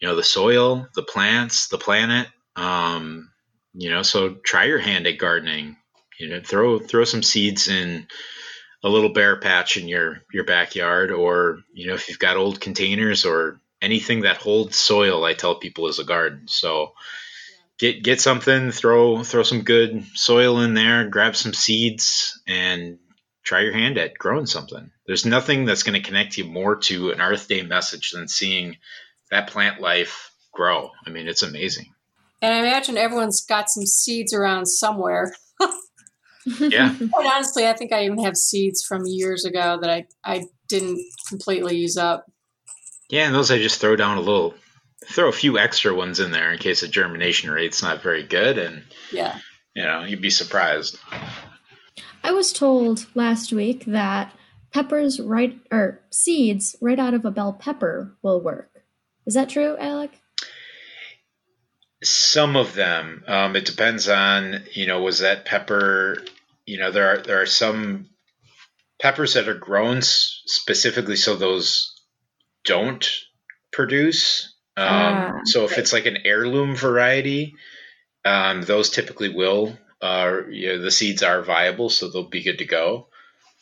you 0.00 0.06
know 0.06 0.14
the 0.14 0.22
soil, 0.22 0.86
the 0.94 1.02
plants, 1.02 1.68
the 1.68 1.78
planet. 1.78 2.28
Um, 2.54 3.30
you 3.72 3.90
know, 3.90 4.02
so 4.02 4.34
try 4.44 4.64
your 4.64 4.78
hand 4.78 5.06
at 5.06 5.18
gardening. 5.18 5.76
You 6.20 6.28
know, 6.28 6.40
throw 6.44 6.78
throw 6.78 7.04
some 7.04 7.22
seeds 7.22 7.68
in 7.68 8.06
a 8.84 8.88
little 8.88 9.12
bare 9.12 9.40
patch 9.40 9.76
in 9.76 9.88
your 9.88 10.22
your 10.32 10.44
backyard, 10.44 11.10
or 11.10 11.60
you 11.72 11.88
know, 11.88 11.94
if 11.94 12.08
you've 12.08 12.18
got 12.18 12.36
old 12.36 12.60
containers 12.60 13.24
or 13.24 13.60
anything 13.80 14.20
that 14.20 14.36
holds 14.36 14.76
soil, 14.76 15.24
I 15.24 15.34
tell 15.34 15.56
people 15.56 15.88
is 15.88 15.98
a 15.98 16.04
garden. 16.04 16.48
So 16.48 16.92
get 17.78 18.02
get 18.02 18.20
something, 18.20 18.70
throw 18.70 19.22
throw 19.22 19.42
some 19.42 19.62
good 19.62 20.04
soil 20.14 20.60
in 20.60 20.74
there, 20.74 21.08
grab 21.08 21.36
some 21.36 21.54
seeds, 21.54 22.40
and 22.46 22.98
try 23.44 23.60
your 23.60 23.72
hand 23.72 23.98
at 23.98 24.18
growing 24.18 24.46
something. 24.46 24.90
There's 25.06 25.24
nothing 25.24 25.64
that's 25.64 25.82
going 25.82 26.00
to 26.00 26.06
connect 26.06 26.36
you 26.36 26.44
more 26.44 26.76
to 26.76 27.10
an 27.10 27.20
Earth 27.20 27.48
Day 27.48 27.62
message 27.62 28.10
than 28.10 28.28
seeing 28.28 28.76
that 29.30 29.48
plant 29.48 29.80
life 29.80 30.30
grow. 30.52 30.90
I 31.06 31.10
mean, 31.10 31.28
it's 31.28 31.42
amazing. 31.42 31.86
And 32.42 32.54
I 32.54 32.58
imagine 32.58 32.96
everyone's 32.96 33.44
got 33.44 33.68
some 33.68 33.86
seeds 33.86 34.32
around 34.32 34.66
somewhere. 34.66 35.34
yeah. 36.60 36.94
Quite 37.12 37.26
honestly, 37.34 37.66
I 37.66 37.72
think 37.72 37.92
I 37.92 38.04
even 38.04 38.22
have 38.22 38.36
seeds 38.36 38.84
from 38.84 39.02
years 39.06 39.44
ago 39.44 39.78
that 39.80 39.90
I, 39.90 40.06
I 40.24 40.44
didn't 40.68 41.04
completely 41.28 41.76
use 41.76 41.96
up. 41.96 42.26
Yeah, 43.10 43.26
and 43.26 43.34
those 43.34 43.50
I 43.50 43.58
just 43.58 43.80
throw 43.80 43.96
down 43.96 44.18
a 44.18 44.20
little, 44.20 44.54
throw 45.08 45.28
a 45.28 45.32
few 45.32 45.58
extra 45.58 45.94
ones 45.94 46.20
in 46.20 46.30
there 46.30 46.52
in 46.52 46.58
case 46.58 46.82
the 46.82 46.88
germination 46.88 47.50
rate's 47.50 47.82
not 47.82 48.02
very 48.02 48.22
good, 48.22 48.58
and 48.58 48.84
yeah, 49.12 49.38
you 49.74 49.82
know, 49.82 50.04
you'd 50.04 50.22
be 50.22 50.30
surprised. 50.30 50.98
I 52.22 52.32
was 52.32 52.52
told 52.52 53.06
last 53.14 53.52
week 53.52 53.84
that 53.86 54.32
peppers 54.72 55.20
right 55.20 55.58
or 55.70 56.00
seeds 56.10 56.76
right 56.80 56.98
out 56.98 57.14
of 57.14 57.24
a 57.24 57.30
bell 57.30 57.52
pepper 57.52 58.16
will 58.22 58.40
work. 58.40 58.70
Is 59.26 59.34
that 59.34 59.48
true, 59.48 59.76
Alec? 59.78 60.10
Some 62.02 62.56
of 62.56 62.74
them. 62.74 63.24
Um, 63.26 63.56
it 63.56 63.64
depends 63.64 64.08
on 64.08 64.64
you 64.72 64.86
know 64.86 65.02
was 65.02 65.20
that 65.20 65.44
pepper. 65.44 66.22
You 66.66 66.78
know 66.78 66.90
there 66.90 67.14
are 67.14 67.18
there 67.18 67.40
are 67.40 67.46
some 67.46 68.10
peppers 69.00 69.34
that 69.34 69.48
are 69.48 69.54
grown 69.54 70.02
specifically 70.02 71.16
so 71.16 71.34
those 71.34 71.94
don't 72.64 73.08
produce. 73.72 74.54
Um, 74.78 74.84
ah, 74.86 75.40
so 75.44 75.64
if 75.64 75.72
right. 75.72 75.80
it's 75.80 75.92
like 75.92 76.06
an 76.06 76.18
heirloom 76.24 76.76
variety, 76.76 77.56
um, 78.24 78.62
those 78.62 78.90
typically 78.90 79.28
will. 79.28 79.76
Uh, 80.00 80.42
you 80.48 80.68
know, 80.68 80.82
the 80.82 80.92
seeds 80.92 81.24
are 81.24 81.42
viable, 81.42 81.90
so 81.90 82.08
they'll 82.08 82.28
be 82.28 82.44
good 82.44 82.58
to 82.58 82.64
go. 82.64 83.08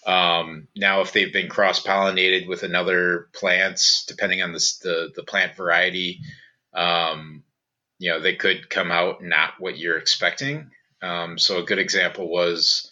Um, 0.07 0.69
now, 0.77 1.01
if 1.01 1.13
they've 1.13 1.33
been 1.33 1.49
cross 1.49 1.83
pollinated 1.83 2.47
with 2.47 2.63
another 2.63 3.29
plants, 3.33 4.05
depending 4.07 4.43
on 4.43 4.53
the 4.53 4.73
the, 4.83 5.13
the 5.17 5.23
plant 5.23 5.57
variety, 5.57 6.21
um, 6.75 7.43
you 7.99 8.11
know, 8.11 8.21
they 8.21 8.35
could 8.35 8.69
come 8.69 8.93
out 8.93 9.25
not 9.25 9.55
what 9.59 9.79
you're 9.79 9.97
expecting. 9.97 10.71
Um, 11.01 11.39
so 11.39 11.59
a 11.59 11.65
good 11.65 11.79
example 11.79 12.29
was, 12.29 12.91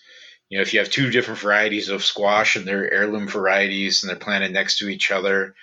you 0.48 0.56
know, 0.56 0.62
if 0.62 0.72
you 0.72 0.80
have 0.80 0.90
two 0.90 1.10
different 1.10 1.40
varieties 1.40 1.90
of 1.90 2.04
squash 2.04 2.56
and 2.56 2.66
they're 2.66 2.90
heirloom 2.90 3.28
varieties 3.28 4.02
and 4.02 4.08
they're 4.08 4.16
planted 4.16 4.52
next 4.52 4.78
to 4.78 4.88
each 4.88 5.10
other, 5.10 5.54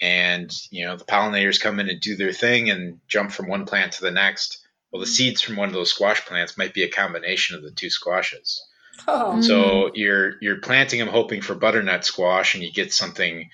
and 0.00 0.50
you 0.70 0.86
know 0.86 0.96
the 0.96 1.04
pollinators 1.04 1.60
come 1.60 1.78
in 1.80 1.88
and 1.88 2.00
do 2.00 2.16
their 2.16 2.32
thing 2.32 2.70
and 2.70 3.00
jump 3.06 3.32
from 3.32 3.48
one 3.48 3.66
plant 3.66 3.92
to 3.92 4.02
the 4.02 4.10
next. 4.10 4.58
Well, 4.92 5.00
the 5.00 5.06
seeds 5.06 5.40
from 5.40 5.56
one 5.56 5.68
of 5.68 5.74
those 5.74 5.90
squash 5.90 6.24
plants 6.26 6.58
might 6.58 6.74
be 6.74 6.82
a 6.82 6.90
combination 6.90 7.56
of 7.56 7.62
the 7.62 7.70
two 7.70 7.90
squashes. 7.90 8.60
Oh. 9.06 9.40
So 9.40 9.90
you're 9.94 10.34
you're 10.40 10.60
planting 10.60 10.98
them 10.98 11.08
hoping 11.08 11.42
for 11.42 11.54
butternut 11.54 12.04
squash, 12.04 12.54
and 12.54 12.64
you 12.64 12.72
get 12.72 12.92
something 12.92 13.50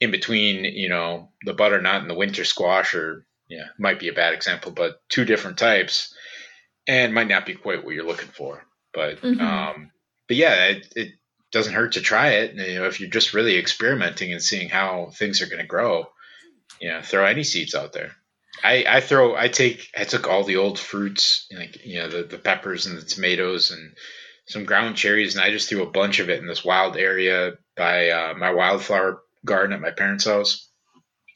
in 0.00 0.10
between, 0.10 0.64
you 0.64 0.88
know, 0.88 1.30
the 1.44 1.54
butternut 1.54 2.00
and 2.00 2.10
the 2.10 2.14
winter 2.14 2.44
squash, 2.44 2.94
or 2.94 3.24
yeah, 3.48 3.66
might 3.78 4.00
be 4.00 4.08
a 4.08 4.12
bad 4.12 4.34
example, 4.34 4.72
but 4.72 5.00
two 5.08 5.24
different 5.24 5.58
types, 5.58 6.14
and 6.88 7.14
might 7.14 7.28
not 7.28 7.46
be 7.46 7.54
quite 7.54 7.84
what 7.84 7.94
you're 7.94 8.06
looking 8.06 8.28
for. 8.28 8.64
But 8.92 9.20
mm-hmm. 9.20 9.40
um, 9.40 9.92
but 10.26 10.36
yeah, 10.36 10.64
it, 10.66 10.92
it 10.96 11.08
doesn't 11.52 11.74
hurt 11.74 11.92
to 11.92 12.00
try 12.00 12.30
it. 12.30 12.54
You 12.54 12.80
know, 12.80 12.86
if 12.86 13.00
you're 13.00 13.10
just 13.10 13.34
really 13.34 13.58
experimenting 13.58 14.32
and 14.32 14.42
seeing 14.42 14.68
how 14.68 15.10
things 15.14 15.42
are 15.42 15.46
going 15.46 15.60
to 15.60 15.66
grow, 15.66 16.06
you 16.80 16.88
know, 16.88 17.02
throw 17.02 17.24
any 17.24 17.44
seeds 17.44 17.74
out 17.74 17.92
there. 17.92 18.12
I, 18.64 18.84
I 18.88 19.00
throw, 19.00 19.36
I 19.36 19.48
take, 19.48 19.88
I 19.96 20.04
took 20.04 20.28
all 20.28 20.44
the 20.44 20.56
old 20.56 20.78
fruits, 20.78 21.46
like, 21.56 21.84
you 21.84 22.00
know, 22.00 22.08
the, 22.08 22.22
the 22.24 22.38
peppers 22.38 22.86
and 22.86 22.96
the 22.96 23.02
tomatoes 23.02 23.70
and 23.70 23.94
some 24.46 24.64
ground 24.64 24.96
cherries, 24.96 25.34
and 25.34 25.44
I 25.44 25.50
just 25.50 25.68
threw 25.68 25.82
a 25.82 25.90
bunch 25.90 26.18
of 26.18 26.28
it 26.28 26.40
in 26.40 26.46
this 26.46 26.64
wild 26.64 26.96
area 26.96 27.52
by 27.76 28.10
uh, 28.10 28.34
my 28.34 28.52
wildflower 28.52 29.22
garden 29.44 29.74
at 29.74 29.80
my 29.80 29.90
parents' 29.90 30.26
house. 30.26 30.68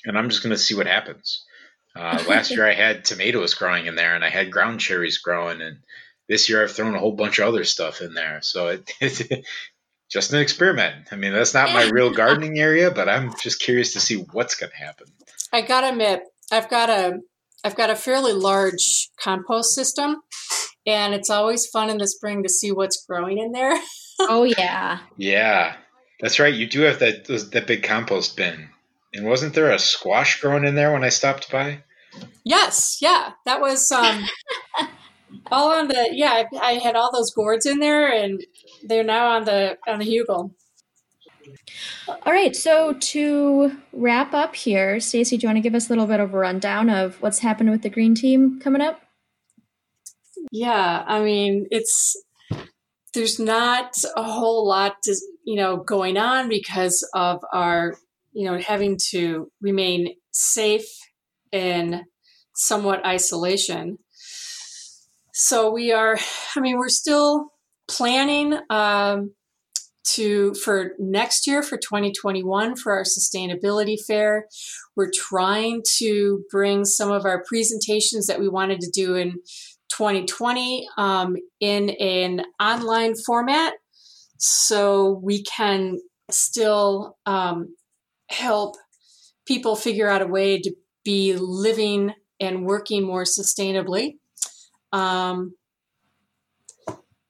And 0.04 0.16
I'm 0.16 0.28
just 0.28 0.42
going 0.42 0.54
to 0.54 0.60
see 0.60 0.74
what 0.74 0.86
happens. 0.86 1.44
Uh, 1.94 2.22
last 2.28 2.50
year 2.50 2.66
I 2.66 2.74
had 2.74 3.04
tomatoes 3.04 3.54
growing 3.54 3.86
in 3.86 3.96
there 3.96 4.14
and 4.14 4.24
I 4.24 4.28
had 4.28 4.52
ground 4.52 4.80
cherries 4.80 5.18
growing. 5.18 5.60
And 5.60 5.78
this 6.28 6.48
year 6.48 6.62
I've 6.62 6.72
thrown 6.72 6.94
a 6.94 6.98
whole 6.98 7.16
bunch 7.16 7.38
of 7.38 7.48
other 7.48 7.64
stuff 7.64 8.00
in 8.02 8.14
there. 8.14 8.40
So 8.42 8.68
it, 8.68 8.92
it 9.00 9.46
just 10.08 10.32
an 10.32 10.40
experiment. 10.40 11.08
I 11.10 11.16
mean, 11.16 11.32
that's 11.32 11.54
not 11.54 11.72
my 11.72 11.84
real 11.84 12.10
gardening 12.10 12.58
area, 12.58 12.90
but 12.90 13.08
I'm 13.08 13.32
just 13.40 13.60
curious 13.60 13.92
to 13.94 14.00
see 14.00 14.16
what's 14.16 14.54
going 14.54 14.70
to 14.70 14.76
happen. 14.76 15.06
I 15.52 15.62
gotta 15.62 15.88
admit, 15.88 16.22
I've 16.50 16.68
got 16.68 16.90
a 16.90 17.20
I've 17.64 17.76
got 17.76 17.90
a 17.90 17.96
fairly 17.96 18.32
large 18.32 19.10
compost 19.20 19.74
system, 19.74 20.22
and 20.86 21.14
it's 21.14 21.30
always 21.30 21.66
fun 21.66 21.90
in 21.90 21.98
the 21.98 22.06
spring 22.06 22.42
to 22.42 22.48
see 22.48 22.72
what's 22.72 23.04
growing 23.04 23.38
in 23.38 23.52
there. 23.52 23.74
oh 24.20 24.44
yeah, 24.44 25.00
yeah, 25.16 25.76
that's 26.20 26.38
right. 26.38 26.54
You 26.54 26.66
do 26.66 26.82
have 26.82 26.98
that 27.00 27.26
that 27.52 27.66
big 27.66 27.82
compost 27.82 28.36
bin, 28.36 28.68
and 29.14 29.26
wasn't 29.26 29.54
there 29.54 29.70
a 29.70 29.78
squash 29.78 30.40
growing 30.40 30.64
in 30.64 30.74
there 30.74 30.92
when 30.92 31.04
I 31.04 31.08
stopped 31.08 31.50
by? 31.50 31.82
Yes, 32.44 32.98
yeah, 33.00 33.32
that 33.44 33.60
was 33.60 33.90
um, 33.92 34.24
all 35.50 35.72
on 35.72 35.88
the 35.88 36.08
yeah. 36.12 36.44
I, 36.52 36.56
I 36.56 36.72
had 36.74 36.96
all 36.96 37.10
those 37.12 37.32
gourds 37.32 37.66
in 37.66 37.80
there, 37.80 38.12
and 38.12 38.44
they're 38.86 39.04
now 39.04 39.28
on 39.28 39.44
the 39.44 39.76
on 39.86 39.98
the 39.98 40.04
hugel. 40.04 40.50
All 42.08 42.32
right, 42.32 42.56
so 42.56 42.92
to 42.92 43.76
wrap 43.92 44.34
up 44.34 44.56
here, 44.56 44.98
Stacy, 44.98 45.36
do 45.36 45.42
you 45.42 45.48
want 45.48 45.56
to 45.56 45.60
give 45.62 45.74
us 45.74 45.86
a 45.86 45.90
little 45.90 46.06
bit 46.06 46.18
of 46.18 46.34
a 46.34 46.38
rundown 46.38 46.90
of 46.90 47.20
what's 47.22 47.40
happened 47.40 47.70
with 47.70 47.82
the 47.82 47.90
green 47.90 48.14
team 48.14 48.58
coming 48.60 48.80
up? 48.80 49.00
Yeah, 50.50 51.04
I 51.06 51.22
mean, 51.22 51.66
it's 51.70 52.16
there's 53.14 53.38
not 53.38 53.94
a 54.16 54.22
whole 54.22 54.66
lot 54.66 54.96
to, 55.04 55.16
you 55.44 55.56
know 55.56 55.76
going 55.78 56.16
on 56.16 56.48
because 56.48 57.08
of 57.14 57.40
our 57.52 57.96
you 58.32 58.44
know 58.44 58.58
having 58.58 58.98
to 59.10 59.50
remain 59.60 60.14
safe 60.32 60.88
in 61.52 62.04
somewhat 62.54 63.04
isolation. 63.06 63.98
So 65.32 65.70
we 65.70 65.92
are, 65.92 66.16
I 66.56 66.60
mean, 66.60 66.78
we're 66.78 66.88
still 66.88 67.52
planning 67.88 68.58
um, 68.70 69.32
to 70.04 70.54
for 70.54 70.92
next 70.98 71.46
year 71.46 71.62
for 71.62 71.76
2021 71.76 72.76
for 72.76 72.92
our 72.92 73.04
sustainability 73.04 73.96
fair. 74.06 74.46
We're 74.94 75.10
trying 75.12 75.82
to 75.98 76.44
bring 76.50 76.84
some 76.84 77.10
of 77.10 77.24
our 77.24 77.44
presentations 77.44 78.26
that 78.26 78.40
we 78.40 78.48
wanted 78.48 78.80
to 78.80 78.90
do 78.90 79.14
in 79.14 79.32
2020 79.90 80.88
um, 80.96 81.36
in 81.60 81.90
an 81.90 82.44
online 82.60 83.14
format 83.14 83.74
so 84.38 85.20
we 85.22 85.42
can 85.42 85.98
still 86.30 87.16
um, 87.26 87.74
help 88.28 88.76
people 89.46 89.76
figure 89.76 90.08
out 90.08 90.22
a 90.22 90.26
way 90.26 90.60
to 90.60 90.74
be 91.04 91.36
living 91.36 92.12
and 92.40 92.66
working 92.66 93.04
more 93.04 93.24
sustainably. 93.24 94.16
Um, 94.92 95.54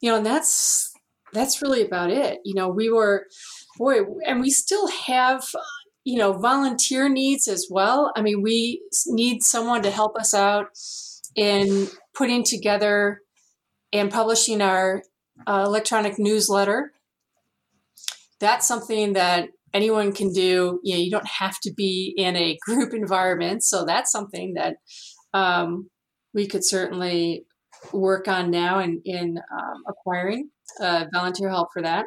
you 0.07 0.13
know, 0.13 0.19
and 0.19 0.27
that's 0.27 0.93
that's 1.33 1.61
really 1.61 1.83
about 1.83 2.11
it. 2.11 2.39
You 2.45 2.55
know, 2.55 2.69
we 2.69 2.89
were 2.89 3.27
boy, 3.77 4.03
and 4.25 4.41
we 4.41 4.51
still 4.51 4.87
have 4.87 5.45
you 6.05 6.17
know 6.17 6.33
volunteer 6.33 7.09
needs 7.09 7.49
as 7.49 7.67
well. 7.69 8.13
I 8.15 8.23
mean, 8.23 8.41
we 8.41 8.83
need 9.07 9.43
someone 9.43 9.83
to 9.83 9.91
help 9.91 10.17
us 10.17 10.33
out 10.33 10.67
in 11.35 11.89
putting 12.15 12.45
together 12.45 13.23
and 13.93 14.09
publishing 14.09 14.63
our 14.63 15.03
uh, 15.45 15.65
electronic 15.67 16.21
newsletter. 16.21 16.93
That's 18.39 18.69
something 18.69 19.15
that 19.15 19.49
anyone 19.75 20.13
can 20.13 20.33
do. 20.33 20.79
You 20.85 20.95
know, 20.95 21.01
you 21.03 21.11
don't 21.11 21.27
have 21.27 21.59
to 21.65 21.75
be 21.75 22.15
in 22.17 22.37
a 22.37 22.57
group 22.65 22.95
environment, 22.95 23.65
so 23.65 23.85
that's 23.85 24.13
something 24.13 24.55
that 24.55 24.77
um, 25.35 25.91
we 26.33 26.47
could 26.47 26.65
certainly 26.65 27.45
work 27.93 28.29
on 28.29 28.51
now 28.51 28.79
in, 28.81 29.01
in 29.05 29.39
um, 29.53 29.83
acquiring 29.89 30.51
uh, 30.81 31.07
volunteer 31.13 31.49
help 31.49 31.69
for 31.73 31.83
that. 31.83 32.07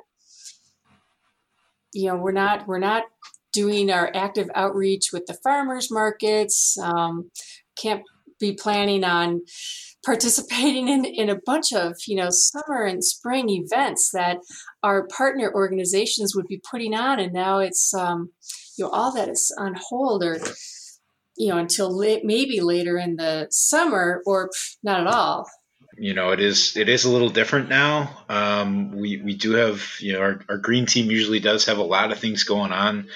You 1.93 2.09
know, 2.09 2.17
we're 2.17 2.31
not 2.31 2.67
we're 2.67 2.79
not 2.79 3.03
doing 3.51 3.91
our 3.91 4.11
active 4.13 4.47
outreach 4.53 5.11
with 5.11 5.25
the 5.25 5.37
farmers 5.43 5.89
markets. 5.91 6.77
Um, 6.77 7.31
can't 7.81 8.03
be 8.39 8.53
planning 8.53 9.03
on 9.03 9.41
participating 10.05 10.87
in, 10.87 11.03
in 11.03 11.29
a 11.29 11.39
bunch 11.45 11.73
of 11.73 11.95
you 12.07 12.15
know 12.15 12.29
summer 12.29 12.83
and 12.83 13.03
spring 13.03 13.49
events 13.49 14.11
that 14.13 14.37
our 14.83 15.07
partner 15.07 15.51
organizations 15.53 16.35
would 16.35 16.47
be 16.47 16.61
putting 16.71 16.93
on 16.93 17.19
and 17.19 17.33
now 17.33 17.59
it's 17.59 17.93
um, 17.93 18.31
you 18.77 18.85
know 18.85 18.91
all 18.91 19.13
that 19.13 19.27
is 19.27 19.53
on 19.59 19.75
hold 19.89 20.23
or 20.23 20.39
you 21.39 21.47
know, 21.47 21.57
until 21.57 21.97
late, 21.97 22.23
maybe 22.25 22.59
later 22.59 22.97
in 22.97 23.15
the 23.15 23.47
summer 23.49 24.21
or 24.25 24.51
not 24.83 24.99
at 24.99 25.07
all. 25.07 25.49
You 25.99 26.13
know, 26.13 26.31
it 26.31 26.39
is 26.39 26.77
it 26.77 26.88
is 26.88 27.05
a 27.05 27.12
little 27.12 27.29
different 27.29 27.69
now. 27.69 28.23
Um, 28.29 28.93
we 28.93 29.17
we 29.17 29.35
do 29.35 29.51
have 29.53 29.83
you 29.99 30.13
know 30.13 30.21
our, 30.21 30.41
our 30.47 30.57
green 30.57 30.85
team 30.85 31.12
usually 31.12 31.39
does 31.41 31.65
have 31.65 31.77
a 31.77 31.83
lot 31.83 32.12
of 32.12 32.19
things 32.19 32.43
going 32.43 32.71
on 32.71 33.09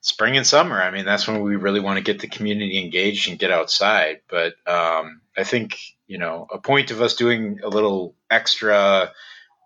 spring 0.00 0.36
and 0.36 0.46
summer. 0.46 0.80
I 0.80 0.90
mean, 0.90 1.06
that's 1.06 1.26
when 1.26 1.40
we 1.40 1.56
really 1.56 1.80
want 1.80 1.96
to 1.96 2.04
get 2.04 2.20
the 2.20 2.28
community 2.28 2.78
engaged 2.78 3.28
and 3.28 3.38
get 3.38 3.50
outside. 3.50 4.20
But 4.28 4.54
um, 4.66 5.22
I 5.36 5.44
think 5.44 5.78
you 6.06 6.18
know 6.18 6.46
a 6.52 6.58
point 6.58 6.90
of 6.90 7.02
us 7.02 7.14
doing 7.14 7.60
a 7.64 7.68
little 7.68 8.14
extra 8.30 9.10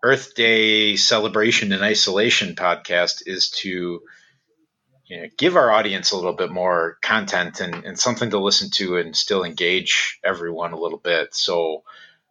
Earth 0.01 0.33
Day 0.33 0.95
celebration 0.95 1.71
and 1.71 1.83
isolation 1.83 2.55
podcast 2.55 3.23
is 3.27 3.49
to 3.61 4.01
you 5.05 5.21
know, 5.21 5.27
give 5.37 5.55
our 5.55 5.71
audience 5.71 6.11
a 6.11 6.15
little 6.15 6.33
bit 6.33 6.51
more 6.51 6.97
content 7.01 7.59
and, 7.61 7.83
and 7.83 7.99
something 7.99 8.29
to 8.29 8.39
listen 8.39 8.69
to 8.71 8.97
and 8.97 9.15
still 9.15 9.43
engage 9.43 10.19
everyone 10.23 10.71
a 10.71 10.79
little 10.79 10.99
bit. 10.99 11.35
So 11.35 11.83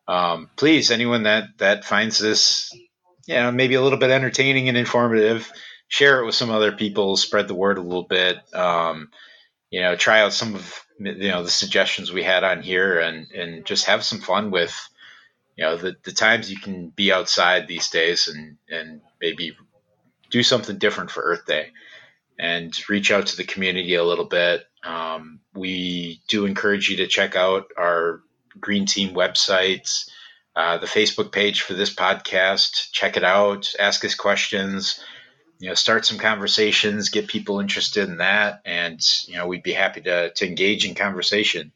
um, 0.09 0.49
please, 0.57 0.91
anyone 0.91 1.25
that 1.25 1.59
that 1.59 1.85
finds 1.85 2.19
this, 2.19 2.73
you 3.27 3.35
know, 3.35 3.53
maybe 3.53 3.75
a 3.75 3.83
little 3.83 3.99
bit 3.99 4.11
entertaining 4.11 4.69
and 4.69 4.77
informative, 4.77 5.53
share 5.89 6.21
it 6.21 6.27
with 6.27 6.35
some 6.35 6.51
other 6.51 6.73
people, 6.73 7.17
spread 7.19 7.47
the 7.47 7.55
word 7.55 7.77
a 7.77 7.83
little 7.83 8.05
bit. 8.05 8.39
Um, 8.55 9.11
you 9.71 9.83
know, 9.83 9.97
try 9.97 10.23
out 10.23 10.33
some 10.33 10.55
of 10.55 10.83
you 10.99 11.29
know 11.29 11.43
the 11.43 11.51
suggestions 11.51 12.11
we 12.11 12.23
had 12.23 12.43
on 12.43 12.63
here, 12.63 12.99
and 12.99 13.31
and 13.33 13.67
just 13.67 13.85
have 13.85 14.03
some 14.03 14.21
fun 14.21 14.51
with 14.51 14.75
you 15.57 15.65
know 15.65 15.77
the 15.77 15.95
the 16.05 16.13
times 16.13 16.51
you 16.51 16.59
can 16.59 16.89
be 16.89 17.13
outside 17.13 17.69
these 17.69 17.91
days, 17.91 18.29
and 18.29 18.57
and 18.71 19.03
maybe 19.21 19.55
do 20.31 20.43
something 20.43 20.79
different 20.79 21.11
for 21.11 21.23
Earth 21.23 21.45
Day, 21.45 21.73
and 22.39 22.75
reach 22.89 23.11
out 23.11 23.27
to 23.27 23.37
the 23.37 23.45
community 23.45 23.95
a 23.95 24.05
little 24.05 24.25
bit. 24.25 24.65
Um, 24.83 25.41
we 25.55 26.23
do 26.29 26.47
encourage 26.47 26.89
you 26.89 26.97
to 26.99 27.07
check 27.09 27.37
out 27.37 27.67
our 27.77 28.23
Green 28.61 28.87
Team 28.87 29.15
websites. 29.15 30.09
Uh, 30.57 30.79
the 30.79 30.87
Facebook 30.87 31.31
page 31.31 31.63
for 31.63 31.75
this 31.75 31.95
podcast. 31.95 32.91
Check 32.91 33.17
it 33.17 33.25
out. 33.25 33.73
Ask 33.79 34.05
us 34.05 34.15
questions 34.15 35.01
you 35.59 35.69
know 35.69 35.75
start 35.75 36.07
some 36.07 36.19
conversations 36.19 37.09
get 37.09 37.29
people 37.29 37.61
interested 37.61 38.09
in 38.09 38.19
that 38.19 38.61
and 38.65 39.01
you 39.27 39.37
know 39.37 39.47
we'd 39.47 39.63
be 39.63 39.73
happy 39.73 40.01
to 40.01 40.31
to 40.31 40.47
engage 40.47 40.87
in 40.87 40.95
conversation 40.95 41.73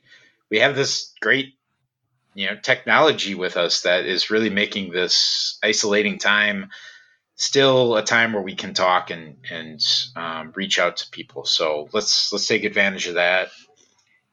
we 0.50 0.58
have 0.58 0.76
this 0.76 1.12
great 1.20 1.54
you 2.34 2.46
know 2.46 2.56
technology 2.56 3.34
with 3.34 3.56
us 3.56 3.82
that 3.82 4.06
is 4.06 4.30
really 4.30 4.50
making 4.50 4.90
this 4.90 5.58
isolating 5.62 6.18
time 6.18 6.70
still 7.34 7.96
a 7.96 8.04
time 8.04 8.32
where 8.32 8.42
we 8.42 8.54
can 8.54 8.74
talk 8.74 9.10
and 9.10 9.36
and 9.50 9.80
um, 10.16 10.52
reach 10.54 10.78
out 10.78 10.98
to 10.98 11.10
people 11.10 11.44
so 11.44 11.88
let's 11.92 12.32
let's 12.32 12.46
take 12.46 12.64
advantage 12.64 13.08
of 13.08 13.14
that 13.14 13.48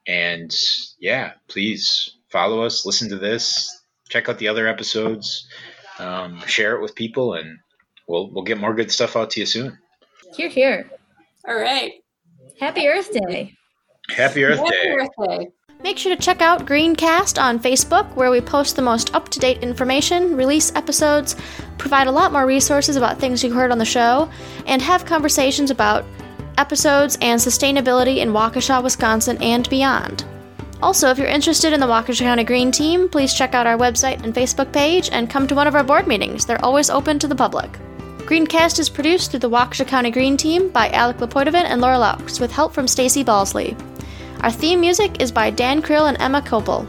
and 0.08 0.56
yeah 1.00 1.34
please 1.48 2.16
follow 2.32 2.62
us 2.64 2.86
listen 2.86 3.10
to 3.10 3.18
this 3.18 3.84
check 4.10 4.30
out 4.30 4.38
the 4.38 4.48
other 4.48 4.68
episodes 4.68 5.48
um, 6.00 6.40
share 6.48 6.76
it 6.76 6.82
with 6.82 6.96
people 6.96 7.34
and 7.34 7.60
we'll 8.10 8.30
we'll 8.32 8.44
get 8.44 8.58
more 8.58 8.74
good 8.74 8.92
stuff 8.92 9.16
out 9.16 9.30
to 9.32 9.40
you 9.40 9.46
soon. 9.46 9.78
Here, 10.36 10.50
here. 10.50 10.90
All 11.48 11.56
right. 11.56 11.94
Happy 12.60 12.88
Earth 12.88 13.12
Day. 13.14 13.54
Happy 14.10 14.44
Earth 14.44 14.60
Happy 14.60 14.70
Day. 14.72 14.96
Earth 15.00 15.10
Day. 15.28 15.48
Make 15.82 15.98
sure 15.98 16.14
to 16.14 16.22
check 16.22 16.42
out 16.42 16.66
Greencast 16.66 17.42
on 17.42 17.58
Facebook, 17.58 18.14
where 18.16 18.32
we 18.32 18.42
post 18.42 18.76
the 18.76 18.82
most 18.82 19.16
up 19.16 19.30
to 19.30 19.40
date 19.40 19.60
information, 19.64 20.36
release 20.36 20.76
episodes, 20.76 21.38
provide 21.78 22.08
a 22.08 22.12
lot 22.12 22.34
more 22.34 22.46
resources 22.46 22.98
about 22.98 23.18
things 23.18 23.42
you 23.42 23.54
heard 23.54 23.72
on 23.72 23.78
the 23.78 23.86
show, 23.86 24.30
and 24.66 24.82
have 24.82 25.06
conversations 25.06 25.72
about 25.72 26.04
episodes 26.58 27.18
and 27.22 27.40
sustainability 27.40 28.18
in 28.18 28.32
Waukesha, 28.32 28.84
Wisconsin, 28.84 29.42
and 29.42 29.70
beyond. 29.70 30.26
Also, 30.82 31.10
if 31.10 31.18
you're 31.18 31.28
interested 31.28 31.74
in 31.74 31.80
the 31.82 31.86
Waukesha 31.86 32.20
County 32.20 32.46
Green 32.46 32.72
Team, 32.72 33.10
please 33.10 33.34
check 33.34 33.54
out 33.54 33.68
our 33.68 33.78
website 33.78 34.24
and 34.24 34.34
Facebook 34.34 34.72
page 34.72 35.10
and 35.12 35.30
come 35.30 35.46
to 35.46 35.56
one 35.56 35.68
of 35.68 35.76
our 35.76 35.84
board 35.84 36.08
meetings. 36.08 36.46
They're 36.46 36.64
always 36.64 36.90
open 36.90 37.20
to 37.20 37.28
the 37.28 37.36
public. 37.36 37.70
Greencast 38.20 38.80
is 38.80 38.90
produced 38.90 39.32
through 39.32 39.42
the 39.42 39.50
Waukesha 39.50 39.86
County 39.86 40.10
Green 40.10 40.38
Team 40.38 40.70
by 40.70 40.90
Alec 40.92 41.18
Lepoitovan 41.18 41.66
and 41.66 41.82
Laura 41.82 41.98
Laux, 41.98 42.40
with 42.40 42.52
help 42.52 42.74
from 42.74 42.88
Stacy 42.88 43.26
Balsley. 43.26 43.78
Our 44.42 44.52
theme 44.52 44.80
music 44.80 45.20
is 45.22 45.34
by 45.34 45.50
Dan 45.50 45.82
Krill 45.82 46.08
and 46.08 46.18
Emma 46.22 46.42
Kopel. 46.42 46.88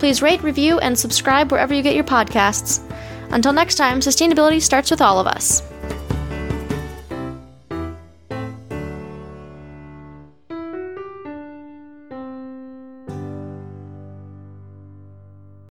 Please 0.00 0.22
rate, 0.22 0.42
review, 0.42 0.80
and 0.80 0.98
subscribe 0.98 1.52
wherever 1.52 1.72
you 1.72 1.82
get 1.82 1.94
your 1.94 2.04
podcasts. 2.04 2.82
Until 3.30 3.52
next 3.52 3.76
time, 3.76 4.00
sustainability 4.00 4.60
starts 4.60 4.90
with 4.90 5.00
all 5.00 5.20
of 5.20 5.28
us. 5.28 5.62